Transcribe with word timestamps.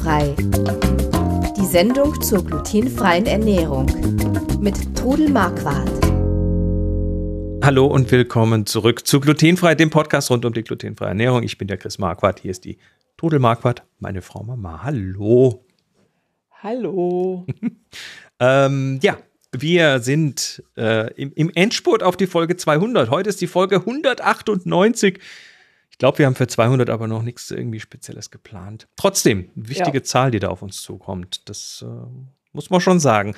Glutenfrei. 0.00 0.34
Die 1.56 1.66
Sendung 1.66 2.20
zur 2.22 2.44
glutenfreien 2.44 3.26
Ernährung 3.26 3.86
mit 4.60 4.96
Trudel 4.96 5.28
Marquardt. 5.28 5.90
Hallo 7.62 7.86
und 7.86 8.10
willkommen 8.10 8.64
zurück 8.64 9.06
zu 9.06 9.20
Glutenfrei, 9.20 9.74
dem 9.74 9.90
Podcast 9.90 10.30
rund 10.30 10.44
um 10.46 10.54
die 10.54 10.62
glutenfreie 10.62 11.08
Ernährung. 11.08 11.42
Ich 11.42 11.58
bin 11.58 11.68
der 11.68 11.76
Chris 11.76 11.98
Marquardt, 11.98 12.40
hier 12.40 12.50
ist 12.50 12.64
die 12.64 12.78
Trudel 13.18 13.40
Marquardt, 13.40 13.82
meine 13.98 14.22
Frau 14.22 14.42
Mama. 14.42 14.82
Hallo. 14.82 15.64
Hallo. 16.62 17.46
ähm, 18.40 19.00
ja, 19.02 19.18
wir 19.52 20.00
sind 20.00 20.62
äh, 20.76 21.12
im, 21.14 21.32
im 21.34 21.50
Endspurt 21.54 22.02
auf 22.02 22.16
die 22.16 22.26
Folge 22.26 22.56
200. 22.56 23.10
Heute 23.10 23.28
ist 23.28 23.40
die 23.40 23.46
Folge 23.46 23.76
198. 23.76 25.20
Ich 26.00 26.02
glaube, 26.02 26.16
wir 26.16 26.24
haben 26.24 26.34
für 26.34 26.46
200 26.46 26.88
aber 26.88 27.08
noch 27.08 27.22
nichts 27.22 27.50
irgendwie 27.50 27.78
Spezielles 27.78 28.30
geplant. 28.30 28.88
Trotzdem, 28.96 29.50
wichtige 29.54 29.98
ja. 29.98 30.02
Zahl, 30.02 30.30
die 30.30 30.38
da 30.38 30.48
auf 30.48 30.62
uns 30.62 30.80
zukommt. 30.80 31.46
Das 31.50 31.84
äh, 31.86 32.08
muss 32.54 32.70
man 32.70 32.80
schon 32.80 32.98
sagen. 33.00 33.34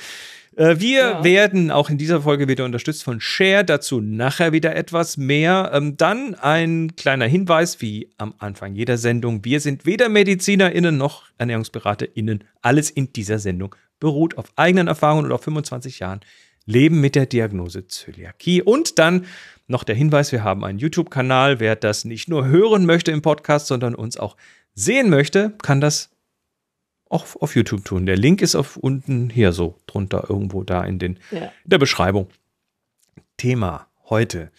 Äh, 0.55 0.77
wir 0.79 1.01
ja. 1.01 1.25
werden 1.25 1.73
auch 1.73 1.91
in 1.91 1.99
dieser 1.99 2.23
Folge 2.23 2.47
wieder 2.47 2.65
unterstützt 2.65 3.03
von 3.03 3.21
Share. 3.21 3.65
Dazu 3.65 4.01
nachher 4.01 4.53
wieder 4.53 4.77
etwas 4.77 5.17
mehr. 5.17 5.73
Ähm, 5.75 5.97
dann 5.97 6.37
ein 6.37 6.95
kleiner 6.95 7.27
Hinweis, 7.27 7.81
wie 7.81 8.13
am 8.17 8.33
Anfang 8.39 8.77
jeder 8.77 8.97
Sendung. 8.97 9.45
Wir 9.45 9.59
sind 9.59 9.85
weder 9.85 10.09
MedizinerInnen 10.09 10.97
noch 10.97 11.25
ErnährungsberaterInnen. 11.39 12.45
Alles 12.61 12.91
in 12.91 13.13
dieser 13.13 13.41
Sendung 13.41 13.75
beruht 13.99 14.39
auf 14.39 14.53
eigenen 14.55 14.87
Erfahrungen 14.87 15.25
und 15.25 15.33
auf 15.33 15.43
25 15.43 15.99
Jahren 15.99 16.21
Leben 16.67 17.01
mit 17.01 17.15
der 17.15 17.27
Diagnose 17.27 17.87
Zöliakie. 17.87 18.63
Und 18.63 18.99
dann 18.99 19.27
noch 19.67 19.85
der 19.85 19.95
Hinweis, 19.95 20.33
wir 20.33 20.45
haben 20.45 20.65
einen 20.65 20.79
YouTube-Kanal. 20.79 21.61
Wer 21.61 21.77
das 21.77 22.05
nicht 22.05 22.29
nur 22.29 22.47
hören 22.47 22.87
möchte 22.87 23.11
im 23.11 23.23
Podcast, 23.23 23.67
sondern 23.67 23.95
uns 23.95 24.17
auch 24.17 24.37
sehen 24.75 25.11
möchte, 25.11 25.55
kann 25.63 25.81
das 25.81 26.11
auch 27.09 27.27
auf 27.41 27.55
YouTube 27.55 27.85
tun. 27.85 28.07
Der 28.07 28.17
Link 28.17 28.41
ist 28.43 28.55
auf 28.55 28.77
unten 28.77 29.29
hier 29.29 29.53
so 29.53 29.79
drunter 29.87 30.27
irgendwo 30.29 30.63
da 30.63 30.85
in, 30.85 30.99
den, 30.99 31.19
ja. 31.31 31.53
in 31.65 31.71
der 31.71 31.79
Beschreibung. 31.79 32.29
Thema 33.37 33.89
heute. 34.09 34.51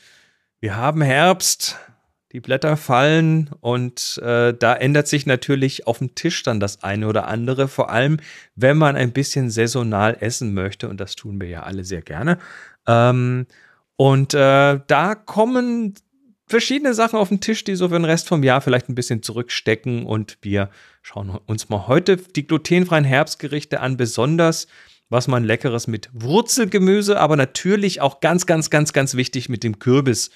Wir 0.59 0.75
haben 0.75 1.01
Herbst, 1.01 1.77
die 2.33 2.39
Blätter 2.39 2.77
fallen 2.77 3.51
und 3.61 4.19
äh, 4.23 4.55
da 4.57 4.73
ändert 4.73 5.07
sich 5.07 5.27
natürlich 5.27 5.85
auf 5.85 5.99
dem 5.99 6.15
Tisch 6.15 6.41
dann 6.41 6.59
das 6.59 6.83
eine 6.83 7.07
oder 7.07 7.27
andere, 7.27 7.67
vor 7.67 7.91
allem 7.91 8.17
wenn 8.55 8.75
man 8.77 8.95
ein 8.95 9.13
bisschen 9.13 9.51
saisonal 9.51 10.17
essen 10.19 10.53
möchte 10.55 10.89
und 10.89 10.99
das 10.99 11.15
tun 11.15 11.39
wir 11.39 11.47
ja 11.47 11.61
alle 11.61 11.83
sehr 11.83 12.01
gerne. 12.01 12.39
Ähm, 12.87 13.45
und 13.97 14.33
äh, 14.33 14.79
da 14.87 15.15
kommen 15.15 15.93
verschiedene 16.47 16.95
Sachen 16.95 17.19
auf 17.19 17.29
den 17.29 17.39
Tisch, 17.39 17.63
die 17.63 17.75
so 17.75 17.89
für 17.89 17.93
den 17.93 18.05
Rest 18.05 18.27
vom 18.27 18.41
Jahr 18.41 18.61
vielleicht 18.61 18.89
ein 18.89 18.95
bisschen 18.95 19.21
zurückstecken 19.21 20.07
und 20.07 20.39
wir 20.41 20.71
schauen 21.03 21.39
uns 21.45 21.69
mal 21.69 21.87
heute 21.87 22.17
die 22.17 22.47
glutenfreien 22.47 23.05
Herbstgerichte 23.05 23.79
an, 23.79 23.95
besonders 23.95 24.67
was 25.09 25.27
man 25.27 25.43
leckeres 25.43 25.85
mit 25.85 26.09
Wurzelgemüse, 26.13 27.19
aber 27.19 27.35
natürlich 27.35 28.01
auch 28.01 28.21
ganz, 28.21 28.47
ganz, 28.47 28.71
ganz, 28.71 28.91
ganz 28.91 29.13
wichtig 29.13 29.47
mit 29.47 29.63
dem 29.63 29.77
Kürbis 29.77 30.31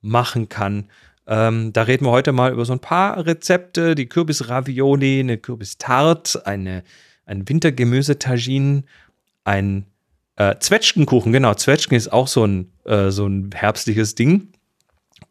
machen 0.00 0.48
kann. 0.48 0.88
Ähm, 1.28 1.72
da 1.74 1.82
reden 1.82 2.06
wir 2.06 2.10
heute 2.10 2.32
mal 2.32 2.52
über 2.52 2.64
so 2.64 2.72
ein 2.72 2.80
paar 2.80 3.24
Rezepte: 3.24 3.94
die 3.94 4.08
Kürbisravioli, 4.08 5.20
eine 5.20 5.36
Kürbistart, 5.38 6.46
eine, 6.46 6.82
ein 7.26 7.48
Wintergemüsetagine, 7.48 8.84
ein 9.44 9.84
äh, 10.36 10.56
Zwetschgenkuchen. 10.58 11.32
Genau, 11.32 11.54
Zwetschgen 11.54 11.96
ist 11.96 12.12
auch 12.12 12.28
so 12.28 12.46
ein, 12.46 12.72
äh, 12.84 13.10
so 13.10 13.26
ein 13.26 13.50
herbstliches 13.54 14.14
Ding. 14.14 14.48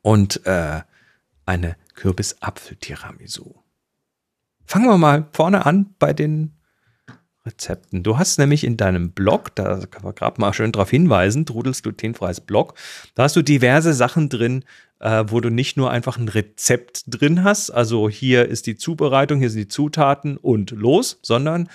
Und 0.03 0.45
äh, 0.45 0.81
eine 1.45 1.75
Kürbisapfel-Tiramisu. 1.95 3.55
Fangen 4.65 4.85
wir 4.85 4.97
mal 4.97 5.27
vorne 5.31 5.65
an 5.65 5.95
bei 5.97 6.13
den 6.13 6.56
Rezepten. 7.47 8.03
Du 8.03 8.17
hast 8.17 8.37
nämlich 8.37 8.63
in 8.63 8.77
deinem 8.77 9.11
Blog, 9.11 9.55
da 9.55 9.85
kann 9.85 10.03
man 10.03 10.13
gerade 10.13 10.39
mal 10.39 10.53
schön 10.53 10.71
darauf 10.71 10.89
hinweisen, 10.89 11.45
Trudels 11.45 11.81
glutenfreies 11.81 12.41
Blog, 12.41 12.75
da 13.15 13.23
hast 13.23 13.35
du 13.35 13.41
diverse 13.41 13.93
Sachen 13.93 14.29
drin, 14.29 14.63
äh, 14.99 15.23
wo 15.27 15.41
du 15.41 15.49
nicht 15.49 15.77
nur 15.77 15.89
einfach 15.89 16.17
ein 16.17 16.29
Rezept 16.29 17.03
drin 17.07 17.43
hast, 17.43 17.71
also 17.71 18.09
hier 18.09 18.47
ist 18.47 18.67
die 18.67 18.75
Zubereitung, 18.75 19.39
hier 19.39 19.49
sind 19.49 19.61
die 19.61 19.67
Zutaten 19.67 20.37
und 20.37 20.71
los, 20.71 21.19
sondern 21.23 21.69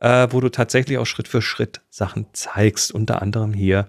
äh, 0.00 0.28
wo 0.30 0.40
du 0.40 0.48
tatsächlich 0.50 0.98
auch 0.98 1.06
Schritt 1.06 1.28
für 1.28 1.42
Schritt 1.42 1.80
Sachen 1.90 2.26
zeigst. 2.32 2.92
Unter 2.92 3.22
anderem 3.22 3.52
hier 3.52 3.88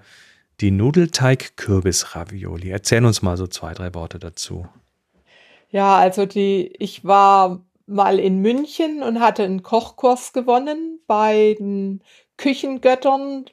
die 0.61 0.71
Nudelteig-Kürbis-Ravioli. 0.71 2.69
Erzähl 2.69 3.05
uns 3.05 3.21
mal 3.21 3.37
so 3.37 3.47
zwei, 3.47 3.73
drei 3.73 3.93
Worte 3.93 4.19
dazu. 4.19 4.67
Ja, 5.69 5.97
also 5.97 6.25
die, 6.25 6.73
ich 6.79 7.03
war 7.03 7.65
mal 7.87 8.19
in 8.19 8.39
München 8.41 9.01
und 9.01 9.19
hatte 9.19 9.43
einen 9.43 9.63
Kochkurs 9.63 10.33
gewonnen 10.33 10.99
bei 11.07 11.55
den 11.57 12.03
Küchengöttern 12.37 13.45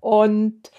und 0.00 0.70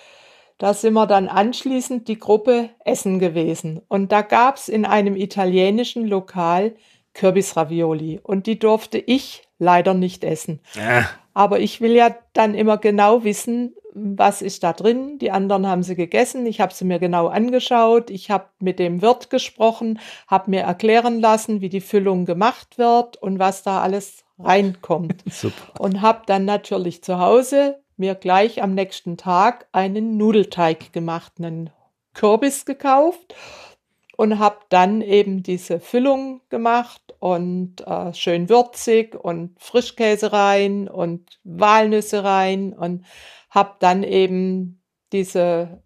da 0.58 0.74
sind 0.74 0.94
wir 0.94 1.08
dann 1.08 1.28
anschließend 1.28 2.08
die 2.08 2.20
Gruppe 2.20 2.70
Essen 2.86 3.20
gewesen. 3.20 3.82
Und 3.88 4.12
da 4.12 4.22
gab 4.22 4.56
es 4.58 4.70
in 4.70 4.86
einem 4.86 5.16
italienischen 5.16 6.08
Lokal 6.08 6.76
Kürbisravioli 7.14 8.20
und 8.24 8.48
die 8.48 8.60
durfte 8.60 8.98
ich 8.98 9.44
leider 9.60 9.94
nicht 9.94 10.24
essen. 10.24 10.62
Ja. 10.74 11.10
Aber 11.34 11.60
ich 11.60 11.82
will 11.82 11.94
ja 11.94 12.16
dann 12.34 12.56
immer 12.56 12.78
genau 12.78 13.24
wissen, 13.24 13.76
was 13.94 14.42
ist 14.42 14.64
da 14.64 14.74
drin. 14.74 15.20
Die 15.20 15.32
anderen 15.32 15.68
haben 15.68 15.84
sie 15.84 15.96
gegessen. 15.96 16.46
Ich 16.46 16.60
habe 16.60 16.74
sie 16.74 16.86
mir 16.86 17.00
genau 17.00 17.28
angeschaut. 17.28 18.10
Ich 18.10 18.32
habe 18.32 18.46
mit 18.60 18.80
dem 18.80 19.02
Wirt 19.02 19.30
gesprochen, 19.30 20.00
habe 20.28 20.50
mir 20.52 20.62
erklären 20.62 21.20
lassen, 21.20 21.62
wie 21.62 21.70
die 21.70 21.82
Füllung 21.82 22.26
gemacht 22.26 22.78
wird 22.78 23.18
und 23.18 23.40
was 23.40 23.64
da 23.64 23.82
alles 23.82 24.24
reinkommt. 24.40 25.24
Super. 25.30 25.80
Und 25.80 26.02
habe 26.02 26.24
dann 26.26 26.46
natürlich 26.46 27.04
zu 27.04 27.20
Hause 27.20 27.80
mir 27.96 28.16
gleich 28.16 28.64
am 28.64 28.74
nächsten 28.74 29.18
Tag 29.18 29.68
einen 29.72 30.18
Nudelteig 30.18 30.92
gemacht, 30.94 31.34
einen 31.38 31.70
Kürbis 32.14 32.66
gekauft 32.66 33.36
und 34.18 34.40
habe 34.40 34.58
dann 34.70 35.02
eben 35.02 35.44
diese 35.44 35.80
Füllung 35.80 36.42
gemacht 36.50 37.03
und 37.24 37.88
äh, 37.88 38.14
schön 38.14 38.50
würzig 38.50 39.16
und 39.16 39.56
Frischkäse 39.58 40.34
rein 40.34 40.90
und 40.90 41.40
Walnüsse 41.46 42.26
rein 42.26 42.74
und 42.74 43.06
habe 43.50 43.76
dann 43.80 44.04
eben 44.04 44.84
diese 45.14 45.82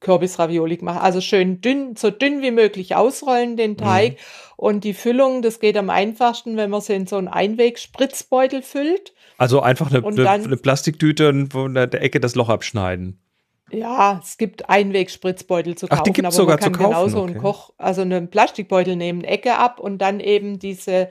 Kürbisravioli 0.00 0.76
gemacht. 0.76 1.00
Also 1.00 1.22
schön 1.22 1.62
dünn, 1.62 1.96
so 1.96 2.10
dünn 2.10 2.42
wie 2.42 2.50
möglich 2.50 2.94
ausrollen 2.94 3.56
den 3.56 3.78
Teig 3.78 4.12
mhm. 4.12 4.16
und 4.58 4.84
die 4.84 4.92
Füllung, 4.92 5.40
das 5.40 5.60
geht 5.60 5.78
am 5.78 5.88
einfachsten, 5.88 6.58
wenn 6.58 6.68
man 6.68 6.82
sie 6.82 6.92
in 6.92 7.06
so 7.06 7.16
einen 7.16 7.28
Einwegspritzbeutel 7.28 8.60
füllt. 8.60 9.14
Also 9.38 9.62
einfach 9.62 9.90
eine, 9.90 10.06
eine, 10.06 10.28
eine 10.28 10.56
Plastiktüte 10.58 11.30
und 11.30 11.54
von 11.54 11.72
der 11.72 12.02
Ecke 12.02 12.20
das 12.20 12.34
Loch 12.34 12.50
abschneiden. 12.50 13.25
Ja, 13.70 14.20
es 14.22 14.38
gibt 14.38 14.68
Einwegspritzbeutel 14.68 15.76
zu 15.76 15.88
kaufen, 15.88 16.00
Ach, 16.00 16.04
die 16.04 16.12
gibt's 16.12 16.26
aber 16.26 16.36
sogar 16.36 16.54
man 16.54 16.60
kann 16.60 16.74
zu 16.74 16.78
kaufen. 16.78 16.90
genauso 16.90 17.18
okay. 17.22 17.32
einen 17.32 17.40
Koch, 17.40 17.70
also 17.78 18.02
einen 18.02 18.30
Plastikbeutel 18.30 18.96
nehmen, 18.96 19.24
Ecke 19.24 19.56
ab 19.56 19.80
und 19.80 19.98
dann 19.98 20.20
eben 20.20 20.58
diese 20.58 21.08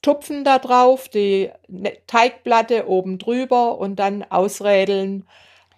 Tupfen 0.00 0.44
da 0.44 0.58
drauf, 0.58 1.08
die 1.08 1.50
ne, 1.66 1.92
Teigplatte 2.06 2.88
oben 2.88 3.18
drüber 3.18 3.78
und 3.78 3.96
dann 3.96 4.24
ausrädeln, 4.24 5.26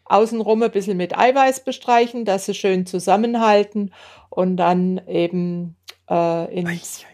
außenrum 0.04 0.62
ein 0.62 0.70
bisschen 0.70 0.96
mit 0.96 1.16
Eiweiß 1.18 1.64
bestreichen, 1.64 2.24
dass 2.24 2.46
sie 2.46 2.54
schön 2.54 2.86
zusammenhalten 2.86 3.92
und 4.28 4.56
dann 4.56 5.00
eben 5.08 5.76
äh, 6.08 6.54
ins 6.54 7.04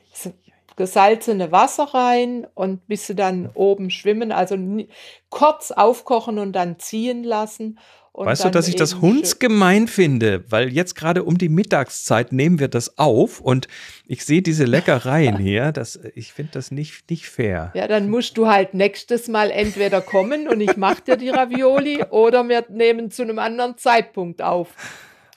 gesalzene 0.77 1.53
Wasser 1.53 1.85
rein 1.95 2.47
und 2.55 2.87
bis 2.87 3.07
sie 3.07 3.15
dann 3.15 3.49
oben 3.55 3.89
schwimmen, 3.89 4.31
also 4.31 4.59
kurz 5.31 5.71
aufkochen 5.71 6.39
und 6.39 6.53
dann 6.53 6.79
ziehen 6.79 7.25
lassen 7.25 7.79
weißt 8.25 8.45
du, 8.45 8.51
dass 8.51 8.69
ich 8.69 8.77
das 8.77 9.01
hundsgemein 9.01 9.89
finde, 9.89 10.45
weil 10.49 10.73
jetzt 10.73 10.95
gerade 10.95 11.25
um 11.25 11.37
die 11.39 11.49
Mittagszeit 11.49 12.33
nehmen 12.33 12.59
wir 12.59 12.69
das 12.69 12.99
auf 12.99 13.41
und 13.41 13.69
ich 14.07 14.25
sehe 14.25 14.43
diese 14.43 14.65
Leckereien 14.65 15.37
hier, 15.39 15.73
das, 15.73 16.01
ich 16.15 16.33
finde 16.33 16.53
das 16.53 16.71
nicht, 16.71 17.11
nicht 17.11 17.29
fair. 17.29 17.73
Ja, 17.75 17.87
dann 17.89 18.09
musst 18.09 18.39
du 18.39 18.47
halt 18.47 18.75
nächstes 18.75 19.29
Mal 19.29 19.51
entweder 19.51 20.01
kommen 20.01 20.49
und 20.49 20.61
ich 20.61 20.77
mache 20.77 21.03
dir 21.03 21.17
die 21.17 21.29
Ravioli 21.29 22.05
oder 22.11 22.49
wir 22.49 22.65
nehmen 22.71 23.11
zu 23.11 23.23
einem 23.23 23.39
anderen 23.39 23.77
Zeitpunkt 23.77 24.43
auf. 24.43 24.69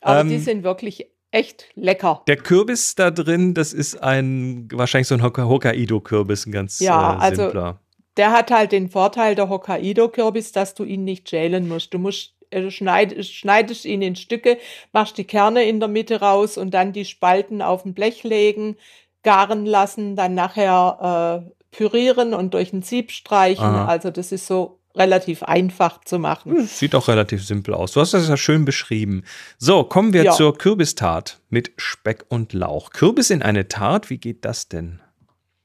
Aber 0.01 0.21
ähm, 0.21 0.29
die 0.29 0.39
sind 0.39 0.63
wirklich 0.63 1.07
echt 1.31 1.65
lecker. 1.75 2.23
Der 2.27 2.37
Kürbis 2.37 2.95
da 2.95 3.11
drin, 3.11 3.53
das 3.53 3.73
ist 3.73 4.01
ein, 4.01 4.67
wahrscheinlich 4.71 5.07
so 5.07 5.15
ein 5.15 5.23
Hokkaido-Kürbis, 5.23 6.45
ein 6.45 6.51
ganz 6.51 6.79
ja, 6.79 7.17
äh, 7.27 7.35
simpler. 7.35 7.63
Also 7.63 7.79
der 8.17 8.31
hat 8.31 8.51
halt 8.51 8.71
den 8.71 8.89
Vorteil 8.89 9.35
der 9.35 9.49
Hokkaido-Kürbis, 9.49 10.51
dass 10.51 10.73
du 10.73 10.83
ihn 10.83 11.03
nicht 11.03 11.29
schälen 11.29 11.67
musst. 11.67 11.93
Du 11.93 11.99
musst 11.99 12.33
äh, 12.51 12.69
schneid, 12.71 13.25
schneidest 13.25 13.85
ihn 13.85 14.01
in 14.01 14.15
Stücke, 14.15 14.57
machst 14.91 15.17
die 15.17 15.23
Kerne 15.23 15.63
in 15.63 15.79
der 15.79 15.89
Mitte 15.89 16.19
raus 16.19 16.57
und 16.57 16.71
dann 16.71 16.93
die 16.93 17.05
Spalten 17.05 17.61
auf 17.61 17.85
ein 17.85 17.93
Blech 17.93 18.23
legen, 18.23 18.77
garen 19.23 19.65
lassen, 19.65 20.15
dann 20.15 20.33
nachher 20.33 21.43
äh, 21.45 21.75
pürieren 21.75 22.33
und 22.33 22.53
durch 22.53 22.73
ein 22.73 22.81
Sieb 22.81 23.11
streichen. 23.11 23.63
Aha. 23.63 23.85
Also 23.85 24.09
das 24.09 24.31
ist 24.31 24.47
so 24.47 24.79
relativ 24.95 25.43
einfach 25.43 26.01
zu 26.03 26.19
machen. 26.19 26.57
Hm, 26.57 26.65
sieht 26.65 26.95
auch 26.95 27.07
relativ 27.07 27.45
simpel 27.45 27.73
aus. 27.73 27.93
Du 27.93 28.01
hast 28.01 28.13
das 28.13 28.27
ja 28.27 28.37
schön 28.37 28.65
beschrieben. 28.65 29.23
So, 29.57 29.83
kommen 29.83 30.13
wir 30.13 30.23
ja. 30.23 30.31
zur 30.31 30.57
Kürbistart 30.57 31.39
mit 31.49 31.71
Speck 31.77 32.25
und 32.29 32.53
Lauch. 32.53 32.91
Kürbis 32.91 33.29
in 33.29 33.41
eine 33.41 33.67
Tart, 33.67 34.09
wie 34.09 34.17
geht 34.17 34.45
das 34.45 34.67
denn? 34.67 35.01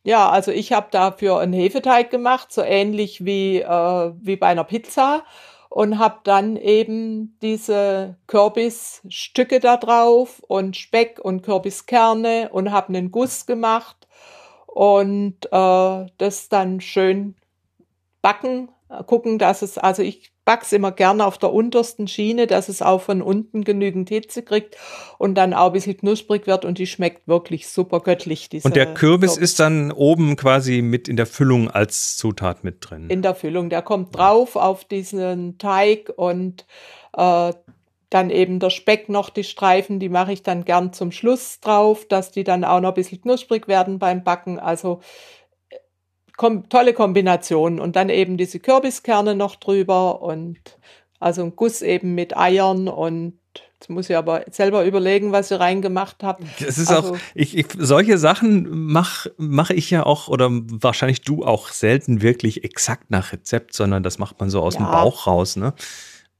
Ja, 0.04 0.28
also 0.28 0.50
ich 0.50 0.72
habe 0.72 0.88
dafür 0.90 1.40
einen 1.40 1.54
Hefeteig 1.54 2.10
gemacht, 2.10 2.52
so 2.52 2.62
ähnlich 2.62 3.24
wie, 3.24 3.60
äh, 3.60 4.12
wie 4.20 4.36
bei 4.36 4.48
einer 4.48 4.64
Pizza 4.64 5.24
und 5.74 5.98
habe 5.98 6.20
dann 6.22 6.54
eben 6.54 7.36
diese 7.42 8.16
Kürbisstücke 8.28 9.58
da 9.58 9.76
drauf 9.76 10.40
und 10.46 10.76
Speck 10.76 11.18
und 11.20 11.42
Kürbiskerne 11.42 12.50
und 12.52 12.70
habe 12.70 12.90
einen 12.90 13.10
Guss 13.10 13.44
gemacht 13.44 14.06
und 14.68 15.46
äh, 15.50 16.06
das 16.16 16.48
dann 16.48 16.80
schön 16.80 17.34
backen, 18.22 18.68
gucken, 19.06 19.40
dass 19.40 19.62
es, 19.62 19.76
also 19.76 20.02
ich 20.02 20.32
back's 20.44 20.72
immer 20.72 20.92
gerne 20.92 21.24
auf 21.26 21.38
der 21.38 21.52
untersten 21.52 22.06
Schiene, 22.08 22.46
dass 22.46 22.68
es 22.68 22.82
auch 22.82 23.00
von 23.00 23.22
unten 23.22 23.64
genügend 23.64 24.08
Hitze 24.08 24.42
kriegt 24.42 24.76
und 25.18 25.34
dann 25.36 25.54
auch 25.54 25.66
ein 25.66 25.72
bisschen 25.72 25.96
knusprig 25.96 26.46
wird 26.46 26.64
und 26.64 26.78
die 26.78 26.86
schmeckt 26.86 27.26
wirklich 27.26 27.68
super 27.68 28.00
göttlich. 28.00 28.48
und 28.62 28.76
der 28.76 28.94
Kürbis, 28.94 29.34
Kürbis 29.34 29.36
ist 29.36 29.60
dann 29.60 29.92
oben 29.92 30.36
quasi 30.36 30.82
mit 30.82 31.08
in 31.08 31.16
der 31.16 31.26
Füllung 31.26 31.70
als 31.70 32.16
Zutat 32.16 32.64
mit 32.64 32.76
drin. 32.80 33.08
In 33.08 33.22
der 33.22 33.34
Füllung, 33.34 33.70
der 33.70 33.82
kommt 33.82 34.16
drauf 34.16 34.56
auf 34.56 34.84
diesen 34.84 35.58
Teig 35.58 36.12
und 36.14 36.66
äh, 37.16 37.52
dann 38.10 38.30
eben 38.30 38.60
der 38.60 38.70
Speck 38.70 39.08
noch, 39.08 39.30
die 39.30 39.44
Streifen, 39.44 39.98
die 39.98 40.08
mache 40.08 40.32
ich 40.32 40.42
dann 40.42 40.64
gern 40.64 40.92
zum 40.92 41.10
Schluss 41.10 41.58
drauf, 41.60 42.06
dass 42.06 42.30
die 42.30 42.44
dann 42.44 42.64
auch 42.64 42.80
noch 42.80 42.90
ein 42.90 42.94
bisschen 42.94 43.20
knusprig 43.20 43.66
werden 43.66 43.98
beim 43.98 44.22
Backen. 44.22 44.60
Also 44.60 45.00
kom 46.36 46.68
tolle 46.68 46.92
Kombination. 46.92 47.80
Und 47.80 47.96
dann 47.96 48.08
eben 48.08 48.36
diese 48.36 48.60
Kürbiskerne 48.60 49.34
noch 49.34 49.56
drüber 49.56 50.22
und 50.22 50.58
also 51.20 51.42
ein 51.42 51.56
Guss 51.56 51.82
eben 51.82 52.14
mit 52.14 52.36
Eiern 52.36 52.88
und 52.88 53.38
Jetzt 53.84 53.90
muss 53.90 54.08
ich 54.08 54.16
aber 54.16 54.46
selber 54.50 54.86
überlegen, 54.86 55.32
was 55.32 55.50
ich 55.50 55.60
reingemacht 55.60 56.22
habe. 56.22 56.42
Das 56.58 56.78
ist 56.78 56.90
also, 56.90 57.12
auch, 57.12 57.18
ich, 57.34 57.54
ich, 57.54 57.66
solche 57.76 58.16
Sachen 58.16 58.66
mache 58.70 59.34
mach 59.36 59.68
ich 59.68 59.90
ja 59.90 60.06
auch, 60.06 60.28
oder 60.28 60.48
wahrscheinlich 60.50 61.20
du 61.20 61.44
auch 61.44 61.68
selten 61.68 62.22
wirklich 62.22 62.64
exakt 62.64 63.10
nach 63.10 63.34
Rezept, 63.34 63.74
sondern 63.74 64.02
das 64.02 64.18
macht 64.18 64.40
man 64.40 64.48
so 64.48 64.62
aus 64.62 64.74
ja. 64.74 64.80
dem 64.80 64.86
Bauch 64.86 65.26
raus, 65.26 65.56
ne? 65.56 65.74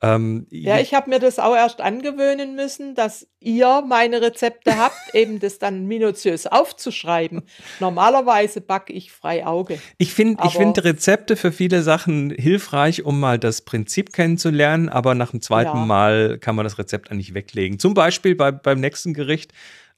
Ähm, 0.04 0.46
ja, 0.50 0.80
ich 0.80 0.92
habe 0.92 1.08
mir 1.08 1.18
das 1.18 1.38
auch 1.38 1.54
erst 1.54 1.80
angewöhnen 1.80 2.54
müssen, 2.54 2.94
dass 2.94 3.26
ihr 3.40 3.82
meine 3.88 4.20
Rezepte 4.20 4.76
habt, 4.76 4.96
eben 5.14 5.40
das 5.40 5.58
dann 5.58 5.86
minutiös 5.86 6.46
aufzuschreiben. 6.46 7.42
Normalerweise 7.80 8.60
backe 8.60 8.92
ich 8.92 9.12
frei 9.12 9.46
Auge. 9.46 9.78
Ich 9.96 10.12
finde 10.12 10.42
ich 10.44 10.52
find 10.52 10.84
Rezepte 10.84 11.36
für 11.36 11.52
viele 11.52 11.82
Sachen 11.82 12.30
hilfreich, 12.30 13.04
um 13.04 13.18
mal 13.18 13.38
das 13.38 13.62
Prinzip 13.62 14.12
kennenzulernen, 14.12 14.90
aber 14.90 15.14
nach 15.14 15.30
dem 15.30 15.40
zweiten 15.40 15.78
ja. 15.78 15.86
Mal 15.86 16.38
kann 16.38 16.54
man 16.54 16.64
das 16.64 16.78
Rezept 16.78 17.10
eigentlich 17.10 17.32
weglegen. 17.32 17.78
Zum 17.78 17.94
Beispiel 17.94 18.34
bei, 18.34 18.52
beim 18.52 18.80
nächsten 18.80 19.14
Gericht. 19.14 19.52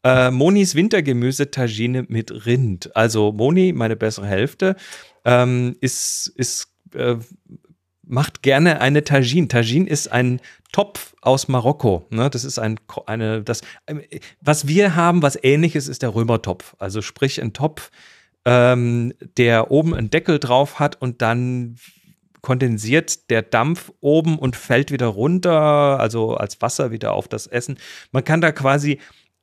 Äh, 0.05 0.31
Monis 0.31 0.77
Wintergemüse 0.77 1.51
Tagine 1.51 2.05
mit 2.07 2.47
Rind. 2.47 2.95
Also 2.95 3.33
Moni, 3.33 3.73
meine 3.73 3.97
bessere 3.97 4.27
Hälfte, 4.27 4.77
ähm, 5.25 5.75
ist, 5.81 6.29
ist 6.37 6.69
äh, 6.95 7.17
macht 8.07 8.43
gerne 8.43 8.81
eine 8.81 9.05
Tagine. 9.05 9.49
Tagine 9.49 9.89
ist 9.89 10.11
ein 10.11 10.41
Topf 10.73 11.15
aus 11.21 11.49
Marokko. 11.49 12.07
Ne? 12.11 12.31
Das 12.31 12.45
ist 12.45 12.59
ein, 12.59 12.79
eine, 13.07 13.43
das, 13.43 13.61
was 14.41 14.67
wir 14.67 14.97
haben, 14.97 15.23
was 15.23 15.39
ähnliches 15.43 15.89
ist 15.89 16.03
der 16.03 16.15
Römertopf. 16.15 16.75
Also 16.79 17.03
sprich 17.03 17.43
ein 17.43 17.53
Topf, 17.53 17.91
ähm, 18.45 19.13
der 19.37 19.71
oben 19.71 19.95
einen 19.95 20.11
Deckel 20.11 20.39
drauf 20.39 20.79
hat 20.79 21.01
und 21.01 21.21
dann 21.21 21.77
kondensiert 22.43 23.29
der 23.29 23.43
Dampf 23.43 23.93
oben 24.01 24.39
und 24.39 24.55
fällt 24.55 24.93
wieder 24.93 25.09
runter, 25.09 25.99
also 25.99 26.37
als 26.37 26.63
Wasser 26.63 26.93
wieder 26.93 27.13
auf 27.13 27.27
das 27.27 27.49
Essen. 27.49 27.77
Man 28.13 28.23
kann 28.23 28.41
da 28.41 28.53
quasi 28.53 29.01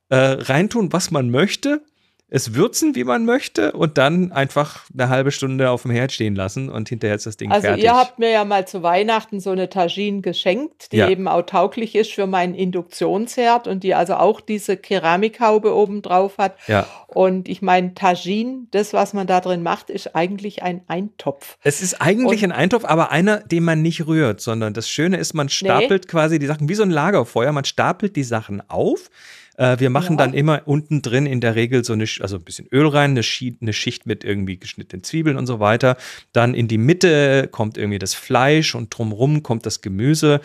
äh, 0.08 0.16
reintun, 0.16 0.92
was 0.92 1.10
man 1.10 1.30
möchte 1.30 1.82
es 2.28 2.54
würzen, 2.54 2.94
wie 2.94 3.04
man 3.04 3.26
möchte 3.26 3.72
und 3.72 3.98
dann 3.98 4.32
einfach 4.32 4.86
eine 4.92 5.08
halbe 5.08 5.30
Stunde 5.30 5.70
auf 5.70 5.82
dem 5.82 5.90
Herd 5.90 6.10
stehen 6.10 6.34
lassen 6.34 6.70
und 6.70 6.88
hinterher 6.88 7.14
ist 7.14 7.26
das 7.26 7.36
Ding 7.36 7.50
also 7.50 7.66
fertig. 7.66 7.84
Also 7.84 7.94
ihr 7.94 8.00
habt 8.00 8.18
mir 8.18 8.30
ja 8.30 8.44
mal 8.44 8.66
zu 8.66 8.82
Weihnachten 8.82 9.40
so 9.40 9.50
eine 9.50 9.68
Tagine 9.68 10.22
geschenkt, 10.22 10.90
die 10.92 10.96
ja. 10.96 11.08
eben 11.08 11.28
auch 11.28 11.42
tauglich 11.42 11.94
ist 11.94 12.12
für 12.12 12.26
meinen 12.26 12.54
Induktionsherd 12.54 13.68
und 13.68 13.84
die 13.84 13.94
also 13.94 14.14
auch 14.14 14.40
diese 14.40 14.76
Keramikhaube 14.76 15.74
oben 15.74 16.00
drauf 16.00 16.38
hat. 16.38 16.56
Ja. 16.66 16.86
Und 17.08 17.48
ich 17.48 17.60
meine, 17.60 17.94
Tagine, 17.94 18.66
das, 18.70 18.94
was 18.94 19.12
man 19.12 19.26
da 19.26 19.40
drin 19.40 19.62
macht, 19.62 19.90
ist 19.90 20.16
eigentlich 20.16 20.62
ein 20.62 20.80
Eintopf. 20.88 21.58
Es 21.62 21.82
ist 21.82 22.00
eigentlich 22.00 22.42
und, 22.42 22.52
ein 22.52 22.58
Eintopf, 22.58 22.84
aber 22.86 23.12
einer, 23.12 23.38
den 23.40 23.64
man 23.64 23.82
nicht 23.82 24.06
rührt, 24.06 24.40
sondern 24.40 24.72
das 24.72 24.88
Schöne 24.88 25.18
ist, 25.18 25.34
man 25.34 25.50
stapelt 25.50 26.04
nee. 26.04 26.10
quasi 26.10 26.38
die 26.38 26.46
Sachen 26.46 26.68
wie 26.70 26.74
so 26.74 26.82
ein 26.82 26.90
Lagerfeuer, 26.90 27.52
man 27.52 27.64
stapelt 27.64 28.16
die 28.16 28.24
Sachen 28.24 28.62
auf 28.68 29.10
äh, 29.56 29.78
wir 29.78 29.90
machen 29.90 30.18
ja. 30.18 30.24
dann 30.24 30.34
immer 30.34 30.62
unten 30.66 31.02
drin 31.02 31.26
in 31.26 31.40
der 31.40 31.54
Regel 31.54 31.84
so 31.84 31.92
eine, 31.92 32.06
also 32.20 32.36
ein 32.36 32.42
bisschen 32.42 32.66
Öl 32.72 32.86
rein, 32.86 33.10
eine, 33.10 33.22
Schicht, 33.22 33.62
eine 33.62 33.72
Schicht 33.72 34.06
mit 34.06 34.24
irgendwie 34.24 34.58
geschnittenen 34.58 35.02
Zwiebeln 35.02 35.36
und 35.36 35.46
so 35.46 35.60
weiter. 35.60 35.96
Dann 36.32 36.54
in 36.54 36.68
die 36.68 36.78
Mitte 36.78 37.48
kommt 37.50 37.78
irgendwie 37.78 37.98
das 37.98 38.14
Fleisch 38.14 38.74
und 38.74 38.96
drumrum 38.96 39.42
kommt 39.42 39.66
das 39.66 39.80
Gemüse 39.80 40.40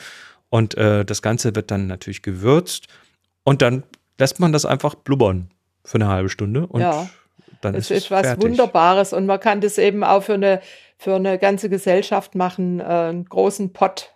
und 0.50 0.76
äh, 0.78 1.06
das 1.06 1.22
Ganze 1.22 1.56
wird 1.56 1.72
dann 1.72 1.88
natürlich 1.88 2.22
gewürzt 2.22 2.88
und 3.44 3.62
dann 3.62 3.84
lässt 4.18 4.40
man 4.40 4.52
das 4.52 4.66
einfach 4.66 4.96
blubbern 4.96 5.50
für 5.84 5.96
eine 5.96 6.08
halbe 6.08 6.30
Stunde 6.30 6.68
und 6.68 6.82
ja. 6.82 7.10
dann 7.62 7.76
es 7.76 7.90
ist 7.90 8.06
es 8.06 8.12
was 8.12 8.22
fertig. 8.22 8.44
Wunderbares 8.44 9.14
und 9.14 9.26
man 9.26 9.40
kann 9.40 9.62
das 9.62 9.78
eben 9.78 10.04
auch 10.04 10.24
für 10.24 10.34
eine 10.34 10.62
für 10.98 11.16
eine 11.16 11.40
ganze 11.40 11.70
Gesellschaft 11.70 12.36
machen, 12.36 12.82
äh, 12.82 12.84
einen 12.84 13.26
großen 13.26 13.72
Pott 13.72 14.14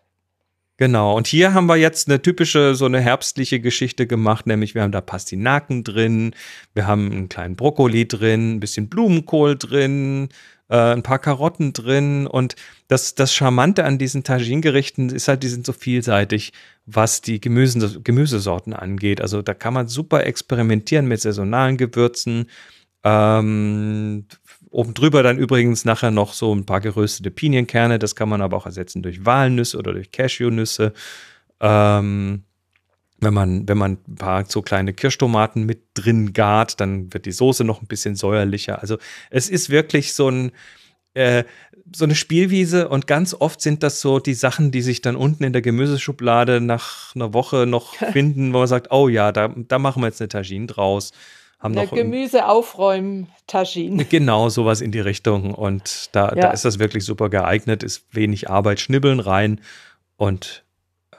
Genau, 0.77 1.15
und 1.15 1.27
hier 1.27 1.53
haben 1.53 1.67
wir 1.67 1.75
jetzt 1.75 2.09
eine 2.09 2.19
typische, 2.21 2.73
so 2.73 2.85
eine 2.85 2.99
herbstliche 2.99 3.59
Geschichte 3.59 4.07
gemacht, 4.07 4.47
nämlich 4.47 4.73
wir 4.73 4.81
haben 4.81 4.91
da 4.91 5.01
Pastinaken 5.01 5.83
drin, 5.83 6.33
wir 6.73 6.87
haben 6.87 7.11
einen 7.11 7.29
kleinen 7.29 7.55
Brokkoli 7.55 8.07
drin, 8.07 8.55
ein 8.55 8.59
bisschen 8.59 8.89
Blumenkohl 8.89 9.55
drin, 9.55 10.29
äh, 10.69 10.93
ein 10.93 11.03
paar 11.03 11.19
Karotten 11.19 11.73
drin 11.73 12.25
und 12.25 12.55
das, 12.87 13.13
das 13.13 13.35
Charmante 13.35 13.85
an 13.85 13.99
diesen 13.99 14.23
Tagine-Gerichten 14.23 15.09
ist 15.09 15.27
halt, 15.27 15.43
die 15.43 15.47
sind 15.47 15.65
so 15.67 15.73
vielseitig, 15.73 16.53
was 16.87 17.21
die 17.21 17.39
Gemüse, 17.39 18.01
Gemüsesorten 18.01 18.73
angeht. 18.73 19.21
Also 19.21 19.43
da 19.43 19.53
kann 19.53 19.75
man 19.75 19.87
super 19.87 20.25
experimentieren 20.25 21.07
mit 21.07 21.21
saisonalen 21.21 21.77
Gewürzen, 21.77 22.47
ähm, 23.03 24.25
Oben 24.73 24.95
drüber 24.95 25.21
dann 25.21 25.37
übrigens 25.37 25.85
nachher 25.85 26.09
noch 26.09 26.33
so 26.33 26.53
ein 26.53 26.65
paar 26.65 26.81
geröstete 26.81 27.29
Pinienkerne. 27.29 27.99
Das 27.99 28.15
kann 28.15 28.27
man 28.27 28.41
aber 28.41 28.57
auch 28.57 28.65
ersetzen 28.65 29.03
durch 29.03 29.23
Walnüsse 29.23 29.77
oder 29.77 29.93
durch 29.93 30.11
Cashewnüsse. 30.11 30.93
Ähm, 31.59 32.43
wenn 33.19 33.33
man, 33.35 33.69
wenn 33.69 33.77
man 33.77 33.99
ein 34.07 34.15
paar 34.15 34.45
so 34.45 34.63
kleine 34.63 34.93
Kirschtomaten 34.93 35.67
mit 35.67 35.83
drin 35.93 36.33
gart, 36.33 36.79
dann 36.81 37.13
wird 37.13 37.27
die 37.27 37.31
Soße 37.31 37.63
noch 37.63 37.83
ein 37.83 37.87
bisschen 37.87 38.15
säuerlicher. 38.15 38.81
Also 38.81 38.97
es 39.29 39.47
ist 39.47 39.69
wirklich 39.69 40.13
so 40.13 40.29
ein, 40.29 40.51
äh, 41.13 41.43
so 41.95 42.05
eine 42.05 42.15
Spielwiese 42.15 42.89
und 42.89 43.05
ganz 43.05 43.35
oft 43.35 43.61
sind 43.61 43.83
das 43.83 44.01
so 44.01 44.17
die 44.17 44.33
Sachen, 44.33 44.71
die 44.71 44.81
sich 44.81 45.01
dann 45.01 45.15
unten 45.15 45.43
in 45.43 45.53
der 45.53 45.61
Gemüseschublade 45.61 46.61
nach 46.61 47.13
einer 47.13 47.35
Woche 47.35 47.67
noch 47.67 47.93
finden, 48.11 48.53
wo 48.53 48.57
man 48.57 48.67
sagt, 48.67 48.91
oh 48.91 49.07
ja, 49.07 49.31
da, 49.31 49.53
da 49.55 49.77
machen 49.77 50.01
wir 50.01 50.07
jetzt 50.07 50.19
eine 50.19 50.29
Tagine 50.29 50.65
draus 50.65 51.11
haben 51.63 51.73
noch 51.73 51.91
Gemüse 51.91 52.47
aufräumen 52.47 53.29
Taschinen. 53.47 54.05
Genau, 54.09 54.49
sowas 54.49 54.81
in 54.81 54.91
die 54.91 54.99
Richtung. 54.99 55.53
Und 55.53 56.09
da, 56.11 56.29
ja. 56.29 56.35
da 56.35 56.51
ist 56.51 56.65
das 56.65 56.77
wirklich 56.77 57.05
super 57.05 57.29
geeignet, 57.29 57.83
ist 57.83 58.03
wenig 58.11 58.49
Arbeit, 58.49 58.79
schnibbeln 58.79 59.19
rein 59.19 59.61
und 60.17 60.63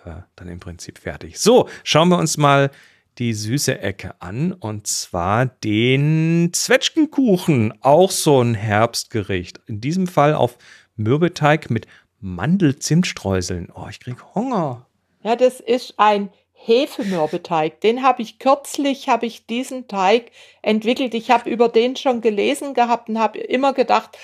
äh, 0.04 0.10
dann 0.36 0.48
im 0.48 0.60
Prinzip 0.60 0.98
fertig. 0.98 1.38
So, 1.38 1.68
schauen 1.82 2.10
wir 2.10 2.18
uns 2.18 2.36
mal 2.36 2.70
die 3.18 3.32
süße 3.32 3.78
Ecke 3.78 4.14
an 4.20 4.52
und 4.52 4.86
zwar 4.86 5.46
den 5.46 6.50
Zwetschgenkuchen, 6.52 7.72
auch 7.80 8.10
so 8.10 8.40
ein 8.40 8.54
Herbstgericht. 8.54 9.60
In 9.66 9.80
diesem 9.80 10.06
Fall 10.06 10.34
auf 10.34 10.58
Mürbeteig 10.96 11.70
mit 11.70 11.86
Mandelzimtstreuseln. 12.20 13.70
Oh, 13.74 13.86
ich 13.88 14.00
krieg 14.00 14.16
Hunger. 14.34 14.86
Ja, 15.22 15.36
das 15.36 15.60
ist 15.60 15.94
ein 15.96 16.30
Hefemürbeteig. 16.66 17.80
Den 17.80 18.02
habe 18.02 18.22
ich 18.22 18.38
kürzlich, 18.38 19.08
habe 19.08 19.26
ich 19.26 19.46
diesen 19.46 19.86
Teig 19.86 20.30
entwickelt. 20.62 21.12
Ich 21.14 21.30
habe 21.30 21.50
über 21.50 21.68
den 21.68 21.96
schon 21.96 22.20
gelesen 22.22 22.72
gehabt 22.72 23.08
und 23.08 23.18
habe 23.18 23.38
immer 23.38 23.74
gedacht, 23.74 24.16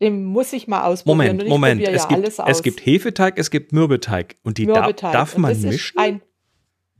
den 0.00 0.24
muss 0.24 0.52
ich 0.52 0.66
mal 0.66 0.84
ausprobieren. 0.84 1.36
Moment, 1.36 1.48
Moment. 1.48 1.82
Es, 1.82 2.02
ja 2.02 2.08
gibt, 2.08 2.38
es 2.38 2.62
gibt 2.62 2.84
Hefeteig, 2.84 3.38
es 3.38 3.50
gibt 3.50 3.72
Mürbeteig. 3.72 4.36
Und 4.42 4.58
die 4.58 4.66
Mürbeteig. 4.66 5.12
Da, 5.12 5.18
darf 5.18 5.38
man 5.38 5.52
das 5.52 5.62
mischen? 5.62 5.96
Ist 5.96 5.98
ein 5.98 6.22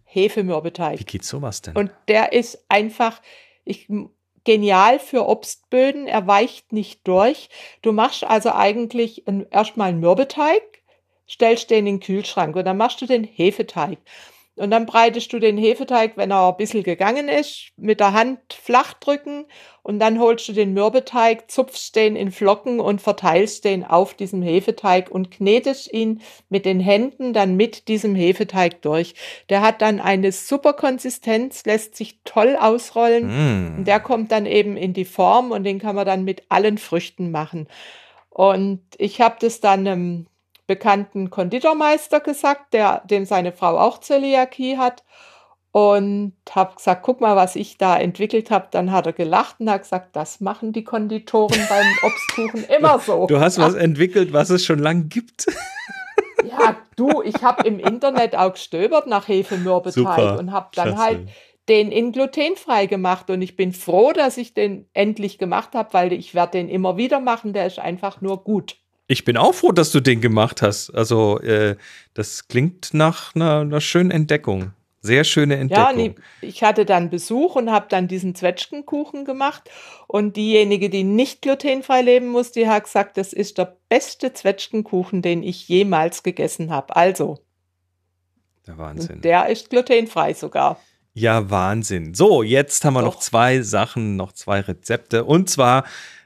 Hefemürbeteig. 0.05 1.01
Wie 1.01 1.05
geht 1.05 1.25
sowas 1.25 1.61
denn? 1.61 1.75
Und 1.75 1.91
der 2.07 2.33
ist 2.33 2.65
einfach 2.69 3.21
ich, 3.65 3.89
genial 4.45 5.01
für 5.01 5.27
Obstböden. 5.27 6.07
Er 6.07 6.29
weicht 6.29 6.73
nicht 6.73 7.07
durch. 7.07 7.49
Du 7.83 7.91
machst 7.91 8.23
also 8.23 8.53
eigentlich 8.53 9.25
erstmal 9.51 9.89
einen 9.89 9.99
Mürbeteig, 9.99 10.63
stellst 11.29 11.71
den 11.71 11.79
in 11.79 11.97
den 11.97 12.01
Kühlschrank 12.01 12.55
und 12.55 12.65
dann 12.65 12.77
machst 12.77 13.03
du 13.03 13.07
den 13.07 13.25
Hefeteig. 13.25 13.99
Und 14.57 14.71
dann 14.71 14.87
breitest 14.87 15.33
du 15.33 15.41
den 15.41 15.59
Hefeteig, 15.59 16.17
wenn 16.17 16.31
er 16.31 16.49
ein 16.49 16.57
bisschen 16.57 16.85
gegangen 16.85 17.29
ist, 17.29 17.71
mit 17.77 17.99
der 17.99 18.13
Hand 18.13 18.39
flach 18.53 18.93
drücken 18.95 19.47
und 19.83 19.99
dann 19.99 20.21
holst 20.21 20.47
du 20.49 20.53
den 20.53 20.73
Mürbeteig, 20.73 21.51
zupfst 21.51 21.97
den 21.97 22.15
in 22.15 22.31
Flocken 22.31 22.79
und 22.79 23.01
verteilst 23.01 23.65
den 23.65 23.85
auf 23.85 24.15
diesem 24.15 24.43
Hefeteig 24.43 25.11
und 25.11 25.33
knetest 25.33 25.93
ihn 25.93 26.23
mit 26.49 26.67
den 26.67 26.79
Händen 26.79 27.33
dann 27.33 27.57
mit 27.57 27.89
diesem 27.89 28.15
Hefeteig 28.15 28.81
durch. 28.83 29.15
Der 29.49 29.61
hat 29.61 29.83
dann 29.83 29.99
eine 29.99 30.31
super 30.31 30.73
Konsistenz, 30.73 31.65
lässt 31.65 31.97
sich 31.97 32.21
toll 32.25 32.57
ausrollen 32.59 33.25
Mm. 33.25 33.85
der 33.85 34.01
kommt 34.01 34.31
dann 34.33 34.47
eben 34.47 34.77
in 34.77 34.93
die 34.93 35.05
Form 35.05 35.51
und 35.51 35.65
den 35.65 35.79
kann 35.79 35.97
man 35.97 36.07
dann 36.07 36.25
mit 36.25 36.45
allen 36.49 36.79
Früchten 36.79 37.31
machen. 37.31 37.69
Und 38.31 38.81
ich 38.99 39.21
habe 39.21 39.37
das 39.41 39.61
dann 39.61 39.87
einem 39.87 40.27
bekannten 40.66 41.30
Konditormeister 41.30 42.21
gesagt, 42.21 42.73
der, 42.73 43.02
dem 43.04 43.25
seine 43.25 43.52
Frau 43.52 43.78
auch 43.78 43.99
Zöliakie 43.99 44.78
hat. 44.78 45.04
Und 45.73 46.35
habe 46.52 46.76
gesagt, 46.76 47.02
guck 47.02 47.21
mal, 47.21 47.35
was 47.35 47.56
ich 47.56 47.78
da 47.78 47.99
entwickelt 47.99 48.52
habe. 48.52 48.68
Dann 48.71 48.92
hat 48.92 49.06
er 49.06 49.12
gelacht 49.12 49.56
und 49.59 49.68
hat 49.68 49.83
gesagt, 49.83 50.14
das 50.14 50.40
machen 50.40 50.73
die 50.73 50.85
Konditoren 50.85 51.61
beim 51.68 51.87
Obstkuchen 52.04 52.64
immer 52.76 53.00
so. 53.00 53.26
Du 53.26 53.40
hast 53.40 53.59
was 53.59 53.75
entwickelt, 53.75 54.33
was 54.33 54.50
es 54.50 54.64
schon 54.64 54.78
lange 54.78 55.04
gibt. 55.04 55.47
Ja, 56.47 56.76
du, 56.97 57.23
ich 57.23 57.42
habe 57.42 57.66
im 57.66 57.78
Internet 57.78 58.37
auch 58.37 58.52
gestöbert 58.52 59.06
nach 59.06 59.28
Hefemürbeteig 59.28 60.38
und 60.38 60.52
habe 60.52 60.68
dann 60.75 60.88
klasse. 60.88 61.02
halt 61.02 61.28
den 61.68 61.90
in 61.90 62.12
glutenfrei 62.12 62.87
gemacht. 62.87 63.30
Und 63.30 63.42
ich 63.42 63.56
bin 63.56 63.73
froh, 63.73 64.12
dass 64.12 64.37
ich 64.37 64.54
den 64.54 64.88
endlich 64.92 65.38
gemacht 65.38 65.75
habe, 65.75 65.92
weil 65.92 66.12
ich 66.12 66.35
werde 66.35 66.59
den 66.59 66.68
immer 66.68 66.97
wieder 66.97 67.21
machen. 67.21 67.52
Der 67.52 67.66
ist 67.66 67.78
einfach 67.78 68.21
nur 68.21 68.44
gut. 68.44 68.76
Ich 69.07 69.25
bin 69.25 69.37
auch 69.37 69.55
froh, 69.55 69.73
dass 69.73 69.93
du 69.93 70.01
den 70.01 70.21
gemacht 70.21 70.63
hast. 70.63 70.91
Also, 70.91 71.39
äh, 71.41 71.77
das 72.15 72.49
klingt 72.49 72.95
nach 72.95 73.35
einer, 73.35 73.61
einer 73.61 73.81
schönen 73.81 74.11
Entdeckung. 74.11 74.73
Sehr 75.03 75.25
schöne 75.25 75.57
Ja, 75.57 75.61
Entdeckung. 75.91 75.97
nee, 75.97 76.15
ich 76.49 76.63
hatte 76.63 76.87
dann 76.87 77.11
Besuch 77.11 77.57
und 77.57 77.71
habe 77.71 77.87
dann 77.91 78.09
diesen 78.09 78.35
Zwetschgenkuchen 78.35 79.27
gemacht. 79.27 79.69
Und 80.07 80.37
diejenige, 80.37 80.89
die 80.89 81.05
nicht 81.05 81.43
glutenfrei 81.43 82.01
leben 82.01 82.29
muss, 82.29 82.53
die 82.53 82.67
hat 82.69 82.85
gesagt, 82.85 83.19
das 83.19 83.35
ist 83.35 83.59
der 83.59 83.77
beste 83.91 84.33
Zwetschgenkuchen, 84.33 85.21
den 85.21 85.43
ich 85.43 85.69
jemals 85.69 86.23
gegessen 86.23 86.71
habe. 86.71 86.97
Also, 86.97 87.41
Der 88.67 88.79
Wahnsinn. 88.79 89.21
der 89.21 89.49
ist 89.51 89.69
glutenfrei 89.69 90.33
sogar. 90.33 90.81
Ja, 91.13 91.51
Wahnsinn. 91.51 92.15
So, 92.15 92.43
jetzt 92.43 92.83
haben 92.87 92.95
wir 92.95 93.03
noch 93.03 93.15
Doch. 93.17 93.21
zwei 93.21 93.61
Sachen, 93.61 94.17
noch 94.17 94.33
zwei 94.33 94.61
Rezepte. 94.61 95.25
Und 95.25 95.51
zwar, 95.51 95.85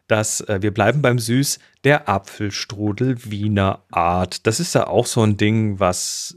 dass 0.08 0.40
äh, 0.42 0.58
wir 0.60 0.72
bleiben 0.74 1.00
beim 1.02 1.18
Süß, 1.18 1.58
der 1.84 2.08
Apfelstrudel 2.08 3.16
Wiener 3.30 3.82
Art. 3.90 4.46
Das 4.46 4.58
ist 4.60 4.74
ja 4.74 4.86
auch 4.88 5.06
so 5.06 5.22
ein 5.22 5.36
Ding, 5.36 5.78
was, 5.78 6.36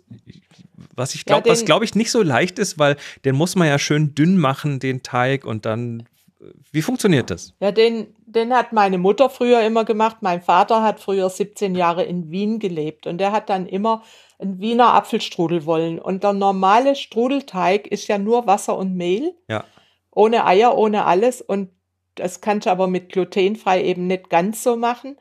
was 0.96 1.16
ich 1.16 1.22
Ja, 1.22 1.36
glaube, 1.36 1.50
was 1.50 1.60
den- 1.60 1.66
glaube 1.66 1.86
ich 1.86 1.96
nicht 1.96 2.12
so 2.12 2.22
leicht 2.22 2.60
ist, 2.60 2.78
weil 2.78 2.98
den 3.26 3.36
muss 3.36 3.56
man 3.56 3.68
ja 3.68 3.80
schön 3.80 4.14
dünn 4.14 4.38
machen, 4.38 4.80
den 4.80 5.02
Teig, 5.04 5.46
und 5.46 5.66
dann. 5.66 6.02
äh, 6.42 6.46
Wie 6.72 6.82
funktioniert 6.82 7.30
das? 7.30 7.54
Ja, 7.60 7.72
den, 7.72 8.14
den 8.26 8.54
hat 8.54 8.72
meine 8.74 8.98
Mutter 8.98 9.30
früher 9.30 9.62
immer 9.62 9.86
gemacht. 9.86 10.18
Mein 10.22 10.42
Vater 10.42 10.84
hat 10.84 11.00
früher 11.00 11.30
17 11.30 11.76
Jahre 11.76 12.04
in 12.04 12.30
Wien 12.32 12.60
gelebt 12.60 13.08
und 13.08 13.18
der 13.20 13.32
hat 13.32 13.50
dann 13.50 13.66
immer 13.68 14.04
einen 14.40 14.60
Wiener 14.60 14.94
Apfelstrudel 14.94 15.66
wollen. 15.66 16.00
Und 16.00 16.24
der 16.24 16.34
normale 16.34 16.96
Strudelteig 16.96 17.88
ist 17.88 18.08
ja 18.08 18.18
nur 18.18 18.48
Wasser 18.48 18.78
und 18.78 18.96
Mehl, 18.96 19.34
Ja. 19.48 19.64
ohne 20.12 20.46
Eier, 20.46 20.78
ohne 20.78 21.06
alles. 21.06 21.42
Und 21.42 21.70
das 22.16 22.42
kannst 22.42 22.66
du 22.68 22.72
aber 22.72 22.88
mit 22.88 23.12
glutenfrei 23.12 23.84
eben 23.84 24.08
nicht 24.08 24.30
ganz 24.30 24.64
so 24.64 24.76
machen. 24.76 25.18